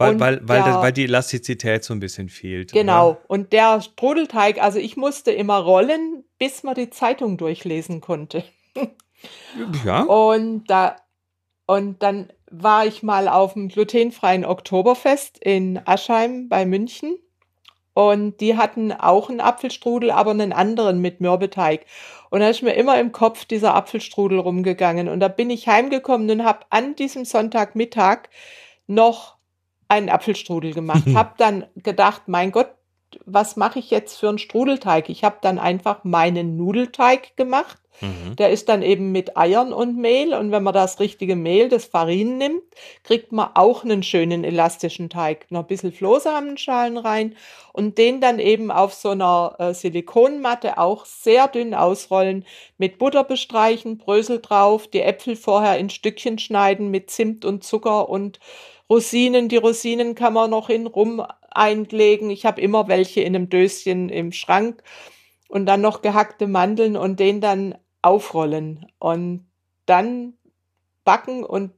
Weil, 0.00 0.12
Und 0.14 0.20
weil, 0.20 0.40
weil, 0.48 0.62
der- 0.62 0.72
das, 0.74 0.82
weil 0.82 0.92
die 0.92 1.04
Elastizität 1.04 1.82
so 1.84 1.92
ein 1.92 1.98
bisschen 2.00 2.28
fehlt. 2.28 2.72
Genau. 2.72 3.10
Oder? 3.10 3.20
Und 3.26 3.52
der 3.52 3.80
Strudelteig, 3.80 4.62
also 4.62 4.78
ich 4.78 4.96
musste 4.96 5.32
immer 5.32 5.58
rollen, 5.58 6.24
bis 6.38 6.62
man 6.62 6.74
die 6.76 6.90
Zeitung 6.90 7.36
durchlesen 7.36 8.00
konnte. 8.00 8.44
Ja. 9.84 10.02
Und 10.02 10.66
da 10.70 10.94
und 11.66 12.02
dann 12.04 12.32
war 12.50 12.86
ich 12.86 13.02
mal 13.02 13.26
auf 13.28 13.54
dem 13.54 13.68
glutenfreien 13.68 14.44
Oktoberfest 14.44 15.38
in 15.38 15.80
Aschheim 15.84 16.48
bei 16.48 16.64
München. 16.64 17.18
Und 17.98 18.40
die 18.40 18.56
hatten 18.56 18.92
auch 18.92 19.28
einen 19.28 19.40
Apfelstrudel, 19.40 20.12
aber 20.12 20.30
einen 20.30 20.52
anderen 20.52 21.00
mit 21.00 21.20
Mürbeteig. 21.20 21.84
Und 22.30 22.38
da 22.38 22.48
ist 22.48 22.62
mir 22.62 22.74
immer 22.74 23.00
im 23.00 23.10
Kopf 23.10 23.44
dieser 23.44 23.74
Apfelstrudel 23.74 24.38
rumgegangen. 24.38 25.08
Und 25.08 25.18
da 25.18 25.26
bin 25.26 25.50
ich 25.50 25.66
heimgekommen 25.66 26.30
und 26.30 26.44
habe 26.44 26.60
an 26.70 26.94
diesem 26.94 27.24
Sonntagmittag 27.24 28.28
noch 28.86 29.34
einen 29.88 30.10
Apfelstrudel 30.10 30.74
gemacht. 30.74 31.02
Hab 31.12 31.38
dann 31.38 31.66
gedacht, 31.74 32.28
mein 32.28 32.52
Gott, 32.52 32.70
was 33.26 33.56
mache 33.56 33.80
ich 33.80 33.90
jetzt 33.90 34.16
für 34.20 34.28
einen 34.28 34.38
Strudelteig? 34.38 35.08
Ich 35.08 35.24
habe 35.24 35.38
dann 35.40 35.58
einfach 35.58 36.04
meinen 36.04 36.56
Nudelteig 36.56 37.36
gemacht. 37.36 37.80
Mhm. 38.00 38.36
Der 38.36 38.50
ist 38.50 38.68
dann 38.68 38.82
eben 38.82 39.12
mit 39.12 39.36
Eiern 39.36 39.72
und 39.72 39.96
Mehl. 39.96 40.34
Und 40.34 40.50
wenn 40.52 40.62
man 40.62 40.74
das 40.74 41.00
richtige 41.00 41.36
Mehl, 41.36 41.68
das 41.68 41.86
Farin 41.86 42.38
nimmt, 42.38 42.62
kriegt 43.02 43.32
man 43.32 43.50
auch 43.54 43.84
einen 43.84 44.02
schönen 44.02 44.44
elastischen 44.44 45.10
Teig. 45.10 45.46
Noch 45.50 45.60
ein 45.60 45.66
bisschen 45.66 45.92
Flohsamenschalen 45.92 46.96
rein 46.96 47.36
und 47.72 47.98
den 47.98 48.20
dann 48.20 48.38
eben 48.38 48.70
auf 48.70 48.94
so 48.94 49.10
einer 49.10 49.56
äh, 49.58 49.74
Silikonmatte 49.74 50.78
auch 50.78 51.04
sehr 51.04 51.48
dünn 51.48 51.74
ausrollen, 51.74 52.44
mit 52.76 52.98
Butter 52.98 53.24
bestreichen, 53.24 53.98
Brösel 53.98 54.40
drauf, 54.40 54.88
die 54.88 55.02
Äpfel 55.02 55.36
vorher 55.36 55.78
in 55.78 55.90
Stückchen 55.90 56.38
schneiden 56.38 56.90
mit 56.90 57.10
Zimt 57.10 57.44
und 57.44 57.64
Zucker 57.64 58.08
und 58.08 58.40
Rosinen. 58.88 59.48
Die 59.48 59.56
Rosinen 59.56 60.14
kann 60.14 60.32
man 60.32 60.50
noch 60.50 60.68
in 60.68 60.86
Rum 60.86 61.24
einlegen. 61.50 62.30
Ich 62.30 62.46
habe 62.46 62.60
immer 62.60 62.88
welche 62.88 63.20
in 63.20 63.34
einem 63.34 63.48
Döschen 63.48 64.08
im 64.08 64.32
Schrank 64.32 64.82
und 65.48 65.66
dann 65.66 65.80
noch 65.80 66.02
gehackte 66.02 66.46
Mandeln 66.46 66.96
und 66.96 67.18
den 67.20 67.40
dann 67.40 67.74
aufrollen 68.02 68.86
und 68.98 69.46
dann 69.86 70.34
backen 71.04 71.44
und 71.44 71.72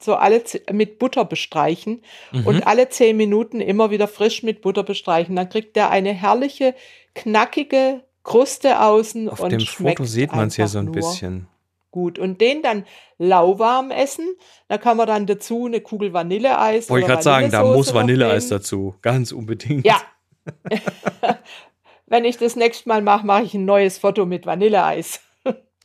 so 0.00 0.16
alle 0.16 0.42
mit 0.72 0.98
Butter 0.98 1.24
bestreichen 1.24 2.02
Mhm. 2.32 2.46
und 2.46 2.66
alle 2.66 2.88
zehn 2.88 3.16
Minuten 3.16 3.60
immer 3.60 3.90
wieder 3.90 4.08
frisch 4.08 4.42
mit 4.42 4.60
Butter 4.62 4.82
bestreichen. 4.82 5.36
Dann 5.36 5.48
kriegt 5.48 5.76
der 5.76 5.90
eine 5.90 6.12
herrliche, 6.12 6.74
knackige 7.14 8.02
Kruste 8.24 8.80
außen 8.80 9.28
Auf 9.28 9.40
und 9.40 9.52
dem 9.52 9.60
schmeckt 9.60 9.98
Foto 9.98 10.08
sieht 10.08 10.32
man 10.34 10.48
es 10.48 10.56
hier 10.56 10.68
so 10.68 10.78
ein 10.78 10.90
bisschen. 10.92 11.46
Gut. 11.90 12.18
Und 12.18 12.40
den 12.40 12.62
dann 12.62 12.84
lauwarm 13.18 13.90
essen. 13.90 14.26
Da 14.68 14.78
kann 14.78 14.96
man 14.96 15.06
dann 15.06 15.26
dazu 15.26 15.66
eine 15.66 15.80
Kugel 15.80 16.12
Vanilleeis 16.12 16.88
Wollte 16.88 17.02
ich 17.04 17.08
gerade 17.10 17.22
sagen, 17.22 17.50
da 17.50 17.62
muss 17.64 17.92
Vanilleeis 17.92 18.48
dazu. 18.48 18.94
Ganz 19.02 19.30
unbedingt. 19.30 19.84
Ja. 19.86 20.00
Wenn 22.06 22.24
ich 22.24 22.38
das 22.38 22.56
nächste 22.56 22.88
Mal 22.88 23.02
mache, 23.02 23.26
mache 23.26 23.42
ich 23.42 23.54
ein 23.54 23.64
neues 23.64 23.98
Foto 23.98 24.26
mit 24.26 24.46
Vanilleeis. 24.46 25.20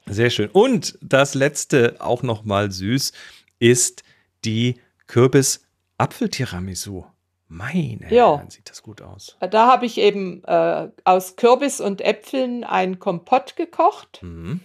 Sehr 0.09 0.29
schön. 0.29 0.49
Und 0.51 0.97
das 1.01 1.33
letzte, 1.33 1.95
auch 1.99 2.23
noch 2.23 2.43
mal 2.43 2.71
süß, 2.71 3.11
ist 3.59 4.03
die 4.45 4.79
Kürbis-Apfel-Tiramisu. 5.07 7.05
Meine 7.49 8.07
Ja. 8.09 8.37
Herren, 8.37 8.49
sieht 8.49 8.69
das 8.69 8.83
gut 8.83 9.01
aus. 9.01 9.37
Da 9.39 9.67
habe 9.67 9.85
ich 9.85 9.97
eben 9.97 10.43
äh, 10.43 10.89
aus 11.05 11.37
Kürbis 11.37 11.79
und 11.79 12.01
Äpfeln 12.01 12.63
ein 12.65 12.99
Kompott 12.99 13.55
gekocht 13.55 14.19
Mhm. 14.21 14.59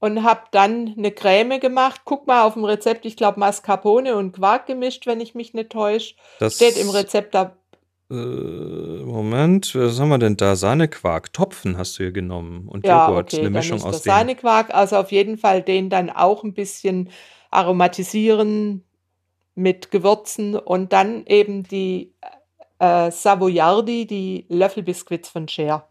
und 0.00 0.24
habe 0.24 0.42
dann 0.50 0.94
eine 0.98 1.12
Creme 1.12 1.60
gemacht. 1.60 2.00
Guck 2.04 2.26
mal 2.26 2.42
auf 2.42 2.54
dem 2.54 2.64
Rezept, 2.64 3.04
ich 3.06 3.16
glaube 3.16 3.38
Mascarpone 3.38 4.16
und 4.16 4.32
Quark 4.32 4.66
gemischt, 4.66 5.06
wenn 5.06 5.20
ich 5.20 5.36
mich 5.36 5.54
nicht 5.54 5.70
täusche. 5.70 6.16
Das, 6.40 6.56
Steht 6.56 6.76
im 6.76 6.90
Rezept 6.90 7.34
da. 7.36 7.56
Äh, 8.10 8.14
Moment, 8.14 9.74
was 9.74 10.00
haben 10.00 10.08
wir 10.08 10.18
denn 10.18 10.36
da? 10.36 10.56
Sahnequark, 10.56 11.32
Topfen 11.32 11.76
hast 11.76 11.98
du 11.98 12.04
hier 12.04 12.12
genommen 12.12 12.66
und 12.68 12.86
Ja, 12.86 13.06
Joghurt, 13.06 13.34
okay, 13.34 13.40
eine 13.40 13.50
Mischung 13.50 13.82
aus 13.82 14.02
dem. 14.02 14.12
Sahnequark. 14.12 14.74
Also 14.74 14.96
auf 14.96 15.12
jeden 15.12 15.36
Fall 15.36 15.62
den 15.62 15.90
dann 15.90 16.08
auch 16.08 16.42
ein 16.42 16.54
bisschen 16.54 17.10
aromatisieren 17.50 18.84
mit 19.54 19.90
Gewürzen 19.90 20.56
und 20.56 20.92
dann 20.92 21.26
eben 21.26 21.64
die 21.64 22.14
äh, 22.78 23.10
Savoyardi, 23.10 24.06
die 24.06 24.46
Löffelbiskuits 24.48 25.28
von 25.28 25.48
Cher. 25.48 25.88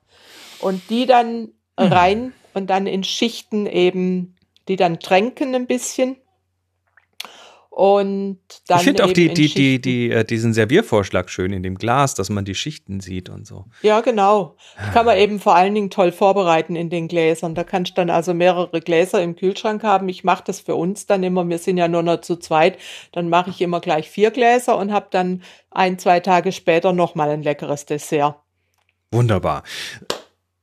Und 0.61 0.89
die 0.89 1.05
dann 1.05 1.49
Mhm. 1.79 1.93
rein 1.93 2.33
und 2.55 2.71
dann 2.71 2.87
in 2.87 3.03
Schichten 3.03 3.67
eben, 3.67 4.35
die 4.67 4.77
dann 4.77 4.99
tränken 4.99 5.53
ein 5.53 5.67
bisschen. 5.67 6.17
Und 7.77 8.39
dann 8.65 8.79
Ich 8.79 8.85
finde 8.85 9.05
auch 9.05 9.13
die, 9.13 9.31
die, 9.31 9.53
die, 9.53 9.79
die, 9.79 10.09
äh, 10.09 10.25
diesen 10.25 10.51
Serviervorschlag 10.51 11.29
schön 11.29 11.53
in 11.53 11.61
dem 11.61 11.75
Glas, 11.75 12.15
dass 12.15 12.27
man 12.31 12.43
die 12.43 12.55
Schichten 12.55 13.01
sieht 13.01 13.29
und 13.29 13.45
so. 13.45 13.65
Ja, 13.83 14.01
genau. 14.01 14.55
Die 14.83 14.91
kann 14.93 15.05
man 15.05 15.15
eben 15.15 15.39
vor 15.39 15.53
allen 15.53 15.75
Dingen 15.75 15.91
toll 15.91 16.11
vorbereiten 16.11 16.75
in 16.75 16.89
den 16.89 17.07
Gläsern. 17.07 17.53
Da 17.53 17.63
kannst 17.63 17.91
du 17.91 17.95
dann 17.97 18.09
also 18.09 18.33
mehrere 18.33 18.81
Gläser 18.81 19.21
im 19.21 19.35
Kühlschrank 19.35 19.83
haben. 19.83 20.09
Ich 20.09 20.23
mache 20.23 20.43
das 20.47 20.59
für 20.59 20.73
uns 20.73 21.05
dann 21.05 21.21
immer, 21.21 21.47
wir 21.47 21.59
sind 21.59 21.77
ja 21.77 21.87
nur 21.87 22.01
noch 22.01 22.21
zu 22.21 22.37
zweit, 22.37 22.79
dann 23.11 23.29
mache 23.29 23.51
ich 23.51 23.61
immer 23.61 23.79
gleich 23.79 24.09
vier 24.09 24.31
Gläser 24.31 24.75
und 24.75 24.91
habe 24.91 25.09
dann 25.11 25.43
ein, 25.69 25.99
zwei 25.99 26.19
Tage 26.19 26.53
später 26.53 26.93
nochmal 26.93 27.29
ein 27.29 27.43
leckeres 27.43 27.85
Dessert. 27.85 28.37
Wunderbar. 29.11 29.61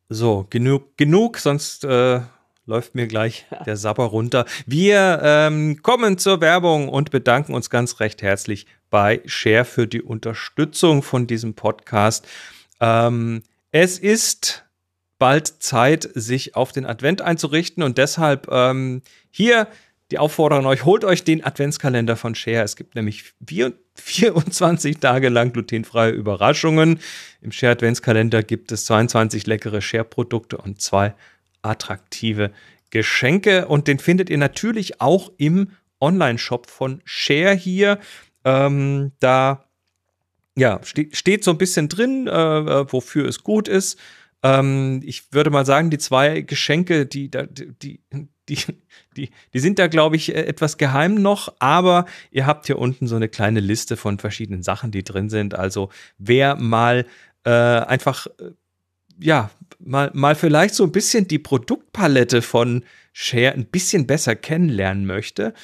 So, 0.09 0.47
genug, 0.51 0.97
genug, 0.97 1.39
sonst 1.39 1.85
äh, 1.85 2.23
läuft 2.67 2.95
mir 2.95 3.07
gleich 3.07 3.47
der 3.67 3.77
Sabber 3.77 4.05
runter. 4.05 4.47
Wir 4.67 5.21
ähm, 5.23 5.83
kommen 5.83 6.19
zur 6.19 6.41
Werbung 6.41 6.89
und 6.89 7.11
bedanken 7.11 7.55
uns 7.55 7.71
ganz 7.71 8.01
recht 8.01 8.23
herzlich 8.23 8.67
bei 8.91 9.21
Share 9.27 9.65
für 9.65 9.87
die 9.87 10.03
Unterstützung 10.03 11.03
von 11.03 11.27
diesem 11.27 11.55
Podcast. 11.55 12.27
Ähm, 12.81 13.43
es 13.71 13.99
ist 13.99 14.65
bald 15.19 15.63
Zeit, 15.63 16.09
sich 16.15 16.57
auf 16.57 16.73
den 16.73 16.87
Advent 16.87 17.21
einzurichten 17.23 17.83
und 17.83 17.99
deshalb 17.99 18.49
ähm, 18.51 19.03
hier 19.31 19.69
die 20.11 20.19
Aufforderung 20.19 20.65
an 20.65 20.71
euch, 20.71 20.85
holt 20.85 21.05
euch 21.05 21.25
den 21.25 21.45
Adventskalender 21.45 22.17
von 22.17 22.35
Share. 22.35 22.63
Es 22.63 22.77
gibt 22.77 22.95
nämlich 22.95 23.33
24 23.97 24.99
Tage 24.99 25.29
lang 25.29 25.53
glutenfreie 25.53 26.13
Überraschungen. 26.13 27.01
Im 27.41 27.53
Share 27.53 27.73
Adventskalender 27.73 28.43
gibt 28.43 28.71
es 28.71 28.85
22 28.85 29.47
leckere 29.47 29.81
Share-Produkte 29.81 30.59
und 30.59 30.81
zwei 30.81 31.15
attraktive 31.65 32.53
Geschenke. 32.91 33.67
Und 33.67 33.89
den 33.89 33.99
findet 33.99 34.31
ihr 34.31 34.39
natürlich 34.39 35.01
auch 35.01 35.33
im 35.37 35.71
Online-Shop 36.01 36.69
von 36.69 37.01
Share 37.05 37.55
hier. 37.55 37.99
Ähm, 38.45 39.13
da 39.21 39.65
ja, 40.57 40.81
ste 40.85 41.09
steht 41.13 41.43
so 41.43 41.51
ein 41.51 41.59
bisschen 41.59 41.89
drin, 41.89 42.29
äh, 42.29 42.31
äh 42.31 42.93
wofür 42.93 43.27
es 43.27 43.43
gut 43.43 43.69
ist. 43.69 43.99
Ähm, 44.43 45.01
ich 45.03 45.33
würde 45.33 45.51
mal 45.51 45.67
sagen, 45.67 45.91
die 45.91 45.99
zwei 45.99 46.43
Geschenke, 46.43 47.07
die, 47.07 47.31
die, 47.31 48.01
die, 48.49 48.59
die, 49.17 49.31
die 49.53 49.59
sind 49.59 49.79
da, 49.79 49.87
glaube 49.87 50.17
ich, 50.17 50.35
etwas 50.35 50.77
geheim 50.77 51.15
noch, 51.15 51.55
aber 51.59 52.05
ihr 52.31 52.47
habt 52.47 52.67
hier 52.67 52.79
unten 52.79 53.07
so 53.07 53.17
eine 53.17 53.29
kleine 53.29 53.61
Liste 53.61 53.97
von 53.97 54.19
verschiedenen 54.19 54.63
Sachen, 54.63 54.91
die 54.91 55.03
drin 55.03 55.31
sind. 55.31 55.55
Also 55.55 55.89
wer 56.19 56.57
mal 56.57 57.07
äh, 57.45 57.51
einfach, 57.51 58.27
äh, 58.39 58.51
ja, 59.21 59.51
mal, 59.79 60.11
mal 60.15 60.35
vielleicht 60.35 60.75
so 60.75 60.85
ein 60.85 60.93
bisschen 60.93 61.29
die 61.29 61.39
Produktpalette 61.39 62.43
von 62.43 62.85
Share 63.13 63.53
ein 63.53 63.67
bisschen 63.67 64.07
besser 64.07 64.35
kennenlernen 64.35 65.07
möchte 65.07 65.55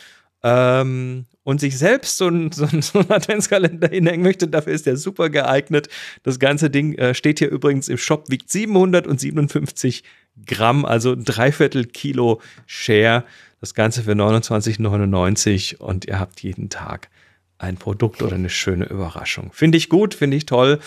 ähm, 0.42 1.26
und 1.42 1.60
sich 1.60 1.76
selbst 1.78 2.16
so 2.16 2.28
ein, 2.28 2.52
so 2.52 2.66
so 2.80 3.00
ein 3.00 3.10
Adventskalender 3.10 3.88
hinhängen 3.88 4.22
möchte, 4.22 4.48
dafür 4.48 4.72
ist 4.72 4.86
der 4.86 4.96
super 4.96 5.30
geeignet. 5.30 5.88
Das 6.22 6.38
ganze 6.38 6.70
Ding 6.70 6.94
äh, 6.94 7.14
steht 7.14 7.38
hier 7.38 7.50
übrigens 7.50 7.88
im 7.88 7.98
Shop, 7.98 8.30
wiegt 8.30 8.50
757 8.50 10.04
Gramm, 10.46 10.84
also 10.84 11.12
ein 11.12 11.24
Dreiviertel 11.24 11.86
Kilo 11.86 12.40
Share. 12.66 13.24
Das 13.60 13.74
Ganze 13.74 14.04
für 14.04 14.12
29,99 14.12 15.76
und 15.76 16.06
ihr 16.06 16.18
habt 16.18 16.42
jeden 16.42 16.70
Tag 16.70 17.10
ein 17.58 17.76
Produkt 17.76 18.22
oder 18.22 18.36
eine 18.36 18.48
schöne 18.48 18.86
Überraschung. 18.86 19.52
Finde 19.52 19.76
ich 19.76 19.90
gut, 19.90 20.14
finde 20.14 20.38
ich 20.38 20.46
toll. 20.46 20.80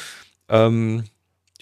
Ähm, 0.49 1.03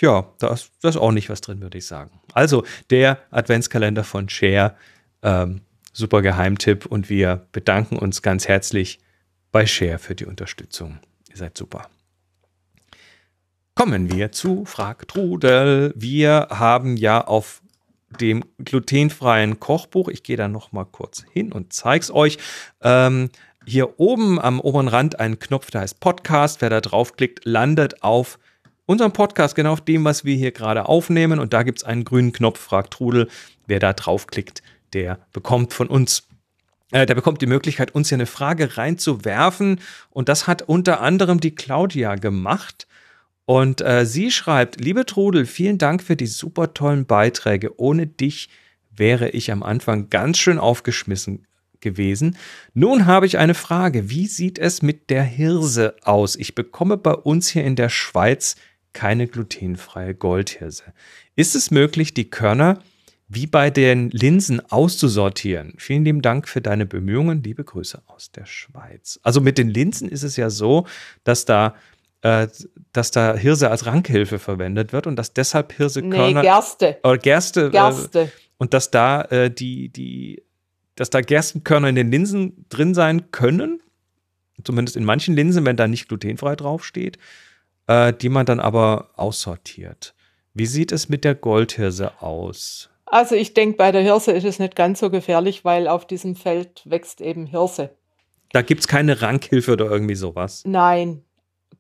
ja, 0.01 0.34
da 0.39 0.53
ist, 0.53 0.72
da 0.81 0.89
ist 0.89 0.98
auch 0.98 1.12
nicht 1.12 1.29
was 1.29 1.41
drin, 1.41 1.62
würde 1.62 1.77
ich 1.77 1.86
sagen. 1.86 2.20
Also 2.34 2.65
der 2.89 3.20
Adventskalender 3.31 4.03
von 4.03 4.29
Share, 4.29 4.75
ähm, 5.22 5.62
super 5.93 6.22
Geheimtipp 6.22 6.86
und 6.86 7.10
wir 7.10 7.48
bedanken 7.51 7.98
uns 7.98 8.22
ganz 8.22 8.48
herzlich 8.48 9.00
bei 9.51 9.65
Share 9.65 10.00
für 10.00 10.15
die 10.15 10.25
Unterstützung. 10.25 11.00
Ihr 11.29 11.38
seid 11.38 11.58
super. 11.58 11.89
Kommen 13.75 14.12
wir 14.12 14.31
zu 14.31 14.65
Frag 14.65 15.08
Trudel. 15.08 15.93
Wir 15.96 16.48
haben 16.50 16.98
ja 16.98 17.25
auf 17.25 17.62
dem 18.20 18.43
glutenfreien 18.60 19.60
Kochbuch. 19.60 20.10
Ich 20.10 20.24
gehe 20.24 20.36
da 20.36 20.48
noch 20.48 20.72
mal 20.72 20.86
kurz 20.86 21.24
hin 21.31 21.51
und 21.51 21.74
zeige 21.74 22.03
es 22.03 22.12
euch. 22.12 22.38
Ähm, 22.81 23.29
hier 23.65 24.00
oben 24.00 24.39
am 24.39 24.60
oberen 24.60 24.88
Rand 24.88 25.20
ein 25.20 25.39
Knopf, 25.39 25.72
der 25.72 25.81
heißt 25.81 26.00
Podcast. 26.00 26.62
Wer 26.62 26.70
da 26.70 26.81
draufklickt, 26.81 27.46
landet 27.46 28.03
auf 28.03 28.39
unserem 28.91 29.13
Podcast, 29.13 29.55
genau 29.55 29.74
auf 29.74 29.81
dem, 29.81 30.03
was 30.03 30.25
wir 30.25 30.36
hier 30.36 30.51
gerade 30.51 30.88
aufnehmen. 30.88 31.39
Und 31.39 31.53
da 31.53 31.63
gibt 31.63 31.79
es 31.79 31.83
einen 31.83 32.03
grünen 32.03 32.33
Knopf, 32.33 32.60
fragt 32.60 32.93
Trudel. 32.93 33.29
Wer 33.65 33.79
da 33.79 33.93
draufklickt, 33.93 34.62
der 34.93 35.19
bekommt 35.33 35.74
von 35.74 35.88
uns 35.88 36.27
äh, 36.91 37.05
der 37.05 37.15
bekommt 37.15 37.41
die 37.41 37.48
Möglichkeit, 37.48 37.95
uns 37.95 38.10
hier 38.10 38.17
eine 38.17 38.25
Frage 38.25 38.77
reinzuwerfen. 38.77 39.79
Und 40.10 40.29
das 40.29 40.45
hat 40.45 40.62
unter 40.63 41.01
anderem 41.01 41.39
die 41.39 41.55
Claudia 41.55 42.15
gemacht. 42.15 42.86
Und 43.45 43.81
äh, 43.81 44.05
sie 44.05 44.29
schreibt, 44.29 44.79
liebe 44.79 45.05
Trudel, 45.05 45.45
vielen 45.45 45.77
Dank 45.77 46.03
für 46.03 46.15
die 46.15 46.27
super 46.27 46.74
tollen 46.74 47.05
Beiträge. 47.05 47.79
Ohne 47.79 48.07
dich 48.07 48.50
wäre 48.95 49.29
ich 49.29 49.51
am 49.51 49.63
Anfang 49.63 50.10
ganz 50.10 50.38
schön 50.38 50.60
aufgeschmissen 50.60 51.48
gewesen. 51.79 52.38
Nun 52.74 53.05
habe 53.05 53.25
ich 53.25 53.38
eine 53.38 53.55
Frage. 53.55 54.10
Wie 54.10 54.27
sieht 54.27 54.60
es 54.60 54.81
mit 54.81 55.10
der 55.10 55.24
Hirse 55.24 55.95
aus? 56.03 56.36
Ich 56.36 56.55
bekomme 56.55 56.98
bei 56.98 57.13
uns 57.13 57.50
hier 57.50 57.63
in 57.63 57.75
der 57.75 57.89
Schweiz 57.89 58.55
keine 58.93 59.27
glutenfreie 59.27 60.13
Goldhirse. 60.13 60.83
Ist 61.36 61.55
es 61.55 61.71
möglich, 61.71 62.13
die 62.13 62.29
Körner 62.29 62.79
wie 63.27 63.48
bei 63.48 63.69
den 63.69 64.10
Linsen 64.10 64.60
auszusortieren? 64.71 65.75
Vielen 65.77 66.03
lieben 66.03 66.21
Dank 66.21 66.48
für 66.48 66.62
deine 66.62 66.86
Bemühungen. 66.86 67.43
Liebe 67.43 67.63
Grüße 67.63 68.01
aus 68.07 68.31
der 68.31 68.45
Schweiz. 68.45 69.19
Also 69.24 69.39
mit 69.39 69.57
den 69.57 69.69
Linsen 69.69 70.10
ist 70.10 70.24
es 70.24 70.36
ja 70.36 70.50
so, 70.50 70.86
dass 71.24 71.45
da 71.45 71.75
äh, 72.22 72.48
dass 72.94 73.11
da 73.11 73.35
Hirse 73.35 73.72
als 73.72 73.85
Rankhilfe 73.85 74.37
verwendet 74.37 74.94
wird 74.94 75.07
und 75.07 75.15
dass 75.15 75.33
deshalb 75.33 75.74
Hirsekörner. 75.74 76.42
Nee, 76.42 76.48
Gerste. 76.48 77.00
Oder 77.03 77.18
Gerste. 77.18 77.68
Äh, 77.68 77.70
Gerste. 77.72 78.20
Äh, 78.22 78.27
und 78.57 78.75
dass 78.75 78.92
da 78.92 79.24
äh, 79.24 79.50
die, 79.50 79.89
die, 79.89 80.44
dass 80.96 81.09
da 81.09 81.22
Gerstenkörner 81.22 81.89
in 81.89 81.96
den 81.96 82.11
Linsen 82.11 82.65
drin 82.70 82.94
sein 82.94 83.31
können, 83.31 83.81
zumindest 84.63 84.98
in 84.98 85.03
manchen 85.03 85.35
Linsen, 85.35 85.65
wenn 85.65 85.77
da 85.77 85.87
nicht 85.87 86.07
glutenfrei 86.09 86.55
draufsteht, 86.55 87.18
äh, 87.91 88.13
die 88.13 88.29
man 88.29 88.45
dann 88.45 88.59
aber 88.59 89.09
aussortiert. 89.15 90.13
Wie 90.53 90.65
sieht 90.65 90.91
es 90.91 91.09
mit 91.09 91.23
der 91.23 91.35
Goldhirse 91.35 92.21
aus? 92.21 92.89
Also 93.05 93.35
ich 93.35 93.53
denke, 93.53 93.77
bei 93.77 93.91
der 93.91 94.01
Hirse 94.01 94.31
ist 94.31 94.45
es 94.45 94.59
nicht 94.59 94.75
ganz 94.75 94.99
so 94.99 95.09
gefährlich, 95.09 95.65
weil 95.65 95.87
auf 95.87 96.05
diesem 96.05 96.35
Feld 96.35 96.81
wächst 96.85 97.21
eben 97.21 97.45
Hirse. 97.45 97.89
Da 98.53 98.61
gibt 98.61 98.81
es 98.81 98.87
keine 98.87 99.21
Rankhilfe 99.21 99.73
oder 99.73 99.89
irgendwie 99.89 100.15
sowas. 100.15 100.63
Nein, 100.65 101.23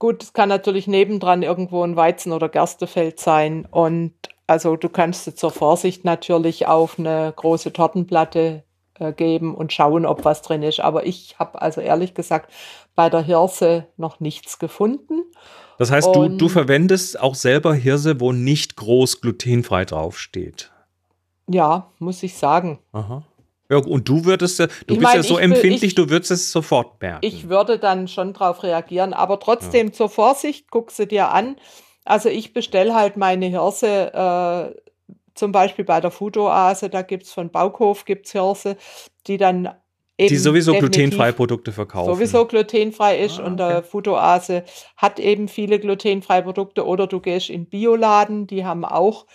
Gut, 0.01 0.23
es 0.23 0.33
kann 0.33 0.49
natürlich 0.49 0.87
nebendran 0.87 1.43
irgendwo 1.43 1.83
ein 1.83 1.95
Weizen- 1.95 2.31
oder 2.31 2.49
Gerstefeld 2.49 3.19
sein. 3.19 3.67
Und 3.69 4.13
also 4.47 4.75
du 4.75 4.89
kannst 4.89 5.37
zur 5.37 5.51
Vorsicht 5.51 6.05
natürlich 6.05 6.65
auf 6.65 6.97
eine 6.97 7.31
große 7.35 7.71
Tortenplatte 7.71 8.63
geben 9.09 9.55
und 9.55 9.73
schauen, 9.73 10.05
ob 10.05 10.25
was 10.25 10.41
drin 10.41 10.63
ist. 10.63 10.79
Aber 10.79 11.05
ich 11.05 11.35
habe 11.39 11.61
also 11.61 11.81
ehrlich 11.81 12.13
gesagt 12.13 12.51
bei 12.95 13.09
der 13.09 13.21
Hirse 13.21 13.87
noch 13.97 14.19
nichts 14.19 14.59
gefunden. 14.59 15.23
Das 15.77 15.89
heißt, 15.89 16.15
du, 16.15 16.27
du 16.29 16.47
verwendest 16.47 17.19
auch 17.19 17.33
selber 17.33 17.73
Hirse, 17.73 18.19
wo 18.19 18.31
nicht 18.31 18.75
groß 18.75 19.21
glutenfrei 19.21 19.85
draufsteht. 19.85 20.71
Ja, 21.47 21.91
muss 21.97 22.21
ich 22.21 22.35
sagen. 22.35 22.79
Aha. 22.91 23.23
Ja, 23.71 23.77
und 23.77 24.07
du 24.07 24.25
würdest, 24.25 24.59
du 24.59 24.65
ich 24.65 24.85
bist 24.85 25.01
mein, 25.01 25.15
ja 25.15 25.23
so 25.23 25.37
empfindlich, 25.37 25.83
ich, 25.83 25.95
du 25.95 26.09
würdest 26.09 26.29
es 26.29 26.51
sofort 26.51 27.01
merken. 27.01 27.25
Ich 27.25 27.47
würde 27.47 27.79
dann 27.79 28.09
schon 28.09 28.33
drauf 28.33 28.63
reagieren, 28.63 29.13
aber 29.13 29.39
trotzdem 29.39 29.87
ja. 29.87 29.93
zur 29.93 30.09
Vorsicht, 30.09 30.69
guck 30.69 30.91
sie 30.91 31.07
dir 31.07 31.31
an. 31.31 31.55
Also 32.03 32.29
ich 32.29 32.53
bestelle 32.53 32.93
halt 32.93 33.15
meine 33.15 33.45
Hirse 33.45 34.13
äh, 34.13 34.90
zum 35.35 35.51
Beispiel 35.51 35.85
bei 35.85 35.99
der 36.01 36.11
Food-Oase, 36.11 36.89
da 36.89 37.01
gibt 37.01 37.23
es 37.23 37.31
von 37.31 37.49
Baukhof 37.49 38.05
gibt's 38.05 38.31
Hirse, 38.31 38.77
die 39.27 39.37
dann 39.37 39.69
eben 40.17 40.29
die 40.29 40.37
sowieso 40.37 40.73
glutenfreie 40.73 41.33
Produkte 41.33 41.71
verkaufen. 41.71 42.13
Sowieso 42.13 42.45
glutenfrei 42.45 43.19
ist 43.19 43.39
ah, 43.39 43.41
okay. 43.41 43.49
und 43.49 43.57
der 43.57 43.83
Food-Oase 43.83 44.63
hat 44.97 45.19
eben 45.19 45.47
viele 45.47 45.79
glutenfreie 45.79 46.43
Produkte 46.43 46.85
oder 46.85 47.07
du 47.07 47.19
gehst 47.19 47.49
in 47.49 47.67
Bioladen, 47.67 48.47
die 48.47 48.65
haben 48.65 48.85
auch 48.85 49.25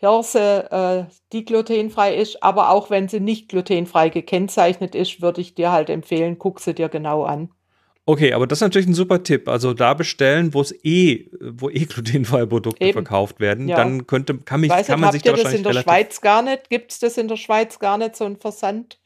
Hirse, 0.00 0.70
äh, 0.72 1.12
die 1.32 1.44
glutenfrei 1.44 2.16
ist, 2.16 2.42
aber 2.42 2.70
auch 2.70 2.90
wenn 2.90 3.08
sie 3.08 3.20
nicht 3.20 3.48
glutenfrei 3.48 4.08
gekennzeichnet 4.08 4.94
ist, 4.96 5.22
würde 5.22 5.40
ich 5.40 5.54
dir 5.54 5.70
halt 5.70 5.90
empfehlen, 5.90 6.38
guck 6.38 6.58
sie 6.58 6.74
dir 6.74 6.88
genau 6.88 7.22
an. 7.22 7.50
Okay, 8.04 8.32
aber 8.32 8.48
das 8.48 8.58
ist 8.58 8.62
natürlich 8.62 8.88
ein 8.88 8.94
super 8.94 9.22
Tipp. 9.22 9.48
Also 9.48 9.74
da 9.74 9.94
bestellen, 9.94 10.54
wo 10.54 10.60
es 10.60 10.74
eh, 10.84 11.30
wo 11.40 11.70
eh 11.70 11.84
glutenfreie 11.86 12.46
Produkte 12.46 12.84
Eben. 12.84 12.92
verkauft 12.94 13.38
werden, 13.38 13.68
ja. 13.68 13.76
dann 13.76 14.06
könnte, 14.06 14.38
kann, 14.38 14.60
mich, 14.60 14.70
Weiß 14.70 14.88
kann 14.88 14.98
nicht, 14.98 15.04
man 15.04 15.12
sich 15.12 15.22
da 15.22 15.30
wahrscheinlich 15.30 15.62
das 15.62 15.70
in 15.70 15.74
der 15.74 15.82
Schweiz 15.82 16.20
gar 16.20 16.42
nicht? 16.42 16.68
Gibt 16.68 16.92
es 16.92 16.98
das 16.98 17.16
in 17.16 17.28
der 17.28 17.36
Schweiz 17.36 17.78
gar 17.78 17.98
nicht, 17.98 18.16
so 18.16 18.24
ein 18.24 18.36
Versand? 18.36 18.98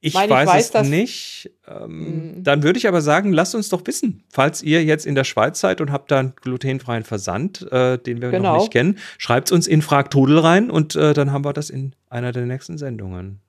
Ich, 0.00 0.12
meine, 0.12 0.30
weiß, 0.30 0.42
ich 0.42 0.54
weiß 0.54 0.70
es 0.74 0.88
nicht. 0.88 1.50
Ähm, 1.66 2.36
mhm. 2.36 2.44
Dann 2.44 2.62
würde 2.62 2.78
ich 2.78 2.86
aber 2.86 3.00
sagen, 3.00 3.32
lasst 3.32 3.54
uns 3.54 3.70
doch 3.70 3.80
wissen, 3.86 4.22
falls 4.30 4.62
ihr 4.62 4.84
jetzt 4.84 5.06
in 5.06 5.14
der 5.14 5.24
Schweiz 5.24 5.58
seid 5.58 5.80
und 5.80 5.90
habt 5.90 6.10
da 6.10 6.20
einen 6.20 6.34
glutenfreien 6.36 7.04
Versand, 7.04 7.66
äh, 7.72 7.98
den 7.98 8.20
wir 8.20 8.30
genau. 8.30 8.52
noch 8.52 8.60
nicht 8.60 8.72
kennen, 8.72 8.98
schreibt 9.16 9.50
uns 9.50 9.66
in 9.66 9.80
Fragtudel 9.80 10.38
rein 10.38 10.70
und 10.70 10.94
äh, 10.94 11.14
dann 11.14 11.32
haben 11.32 11.44
wir 11.44 11.54
das 11.54 11.70
in 11.70 11.94
einer 12.10 12.32
der 12.32 12.44
nächsten 12.44 12.76
Sendungen. 12.76 13.40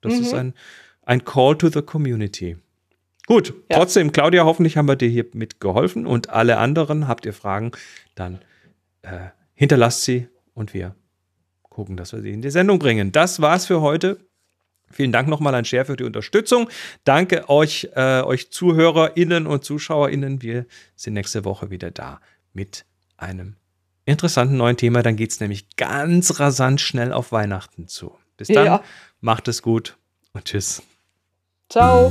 Das 0.00 0.14
mhm. 0.14 0.20
ist 0.20 0.34
ein, 0.34 0.54
ein 1.02 1.24
Call 1.24 1.58
to 1.58 1.68
the 1.68 1.82
Community. 1.82 2.56
Gut, 3.26 3.54
ja. 3.70 3.78
trotzdem, 3.78 4.12
Claudia, 4.12 4.44
hoffentlich 4.44 4.76
haben 4.76 4.86
wir 4.86 4.96
dir 4.96 5.08
hier 5.08 5.26
mitgeholfen 5.32 6.06
und 6.06 6.30
alle 6.30 6.58
anderen 6.58 7.08
habt 7.08 7.26
ihr 7.26 7.32
Fragen, 7.32 7.72
dann 8.14 8.38
äh, 9.02 9.30
hinterlasst 9.54 10.02
sie 10.02 10.28
und 10.54 10.72
wir 10.74 10.94
gucken, 11.62 11.96
dass 11.96 12.12
wir 12.12 12.22
sie 12.22 12.30
in 12.30 12.40
die 12.40 12.50
Sendung 12.50 12.78
bringen. 12.78 13.12
Das 13.12 13.40
war's 13.40 13.66
für 13.66 13.80
heute. 13.80 14.18
Vielen 14.90 15.10
Dank 15.10 15.28
nochmal 15.28 15.54
an 15.54 15.64
Share 15.64 15.84
für 15.84 15.96
die 15.96 16.04
Unterstützung. 16.04 16.70
Danke 17.04 17.48
euch, 17.48 17.88
äh, 17.94 18.22
euch 18.22 18.52
ZuhörerInnen 18.52 19.46
und 19.46 19.64
ZuschauerInnen. 19.64 20.42
Wir 20.42 20.66
sind 20.94 21.14
nächste 21.14 21.44
Woche 21.44 21.70
wieder 21.70 21.90
da 21.90 22.20
mit 22.52 22.84
einem 23.16 23.56
interessanten 24.04 24.56
neuen 24.56 24.76
Thema. 24.76 25.02
Dann 25.02 25.16
geht 25.16 25.32
es 25.32 25.40
nämlich 25.40 25.76
ganz 25.76 26.38
rasant 26.38 26.80
schnell 26.80 27.12
auf 27.12 27.32
Weihnachten 27.32 27.88
zu. 27.88 28.16
Bis 28.36 28.48
dann, 28.48 28.66
ja. 28.66 28.84
macht 29.20 29.48
es 29.48 29.62
gut 29.62 29.96
und 30.32 30.44
tschüss. 30.44 30.82
Ciao. 31.68 32.10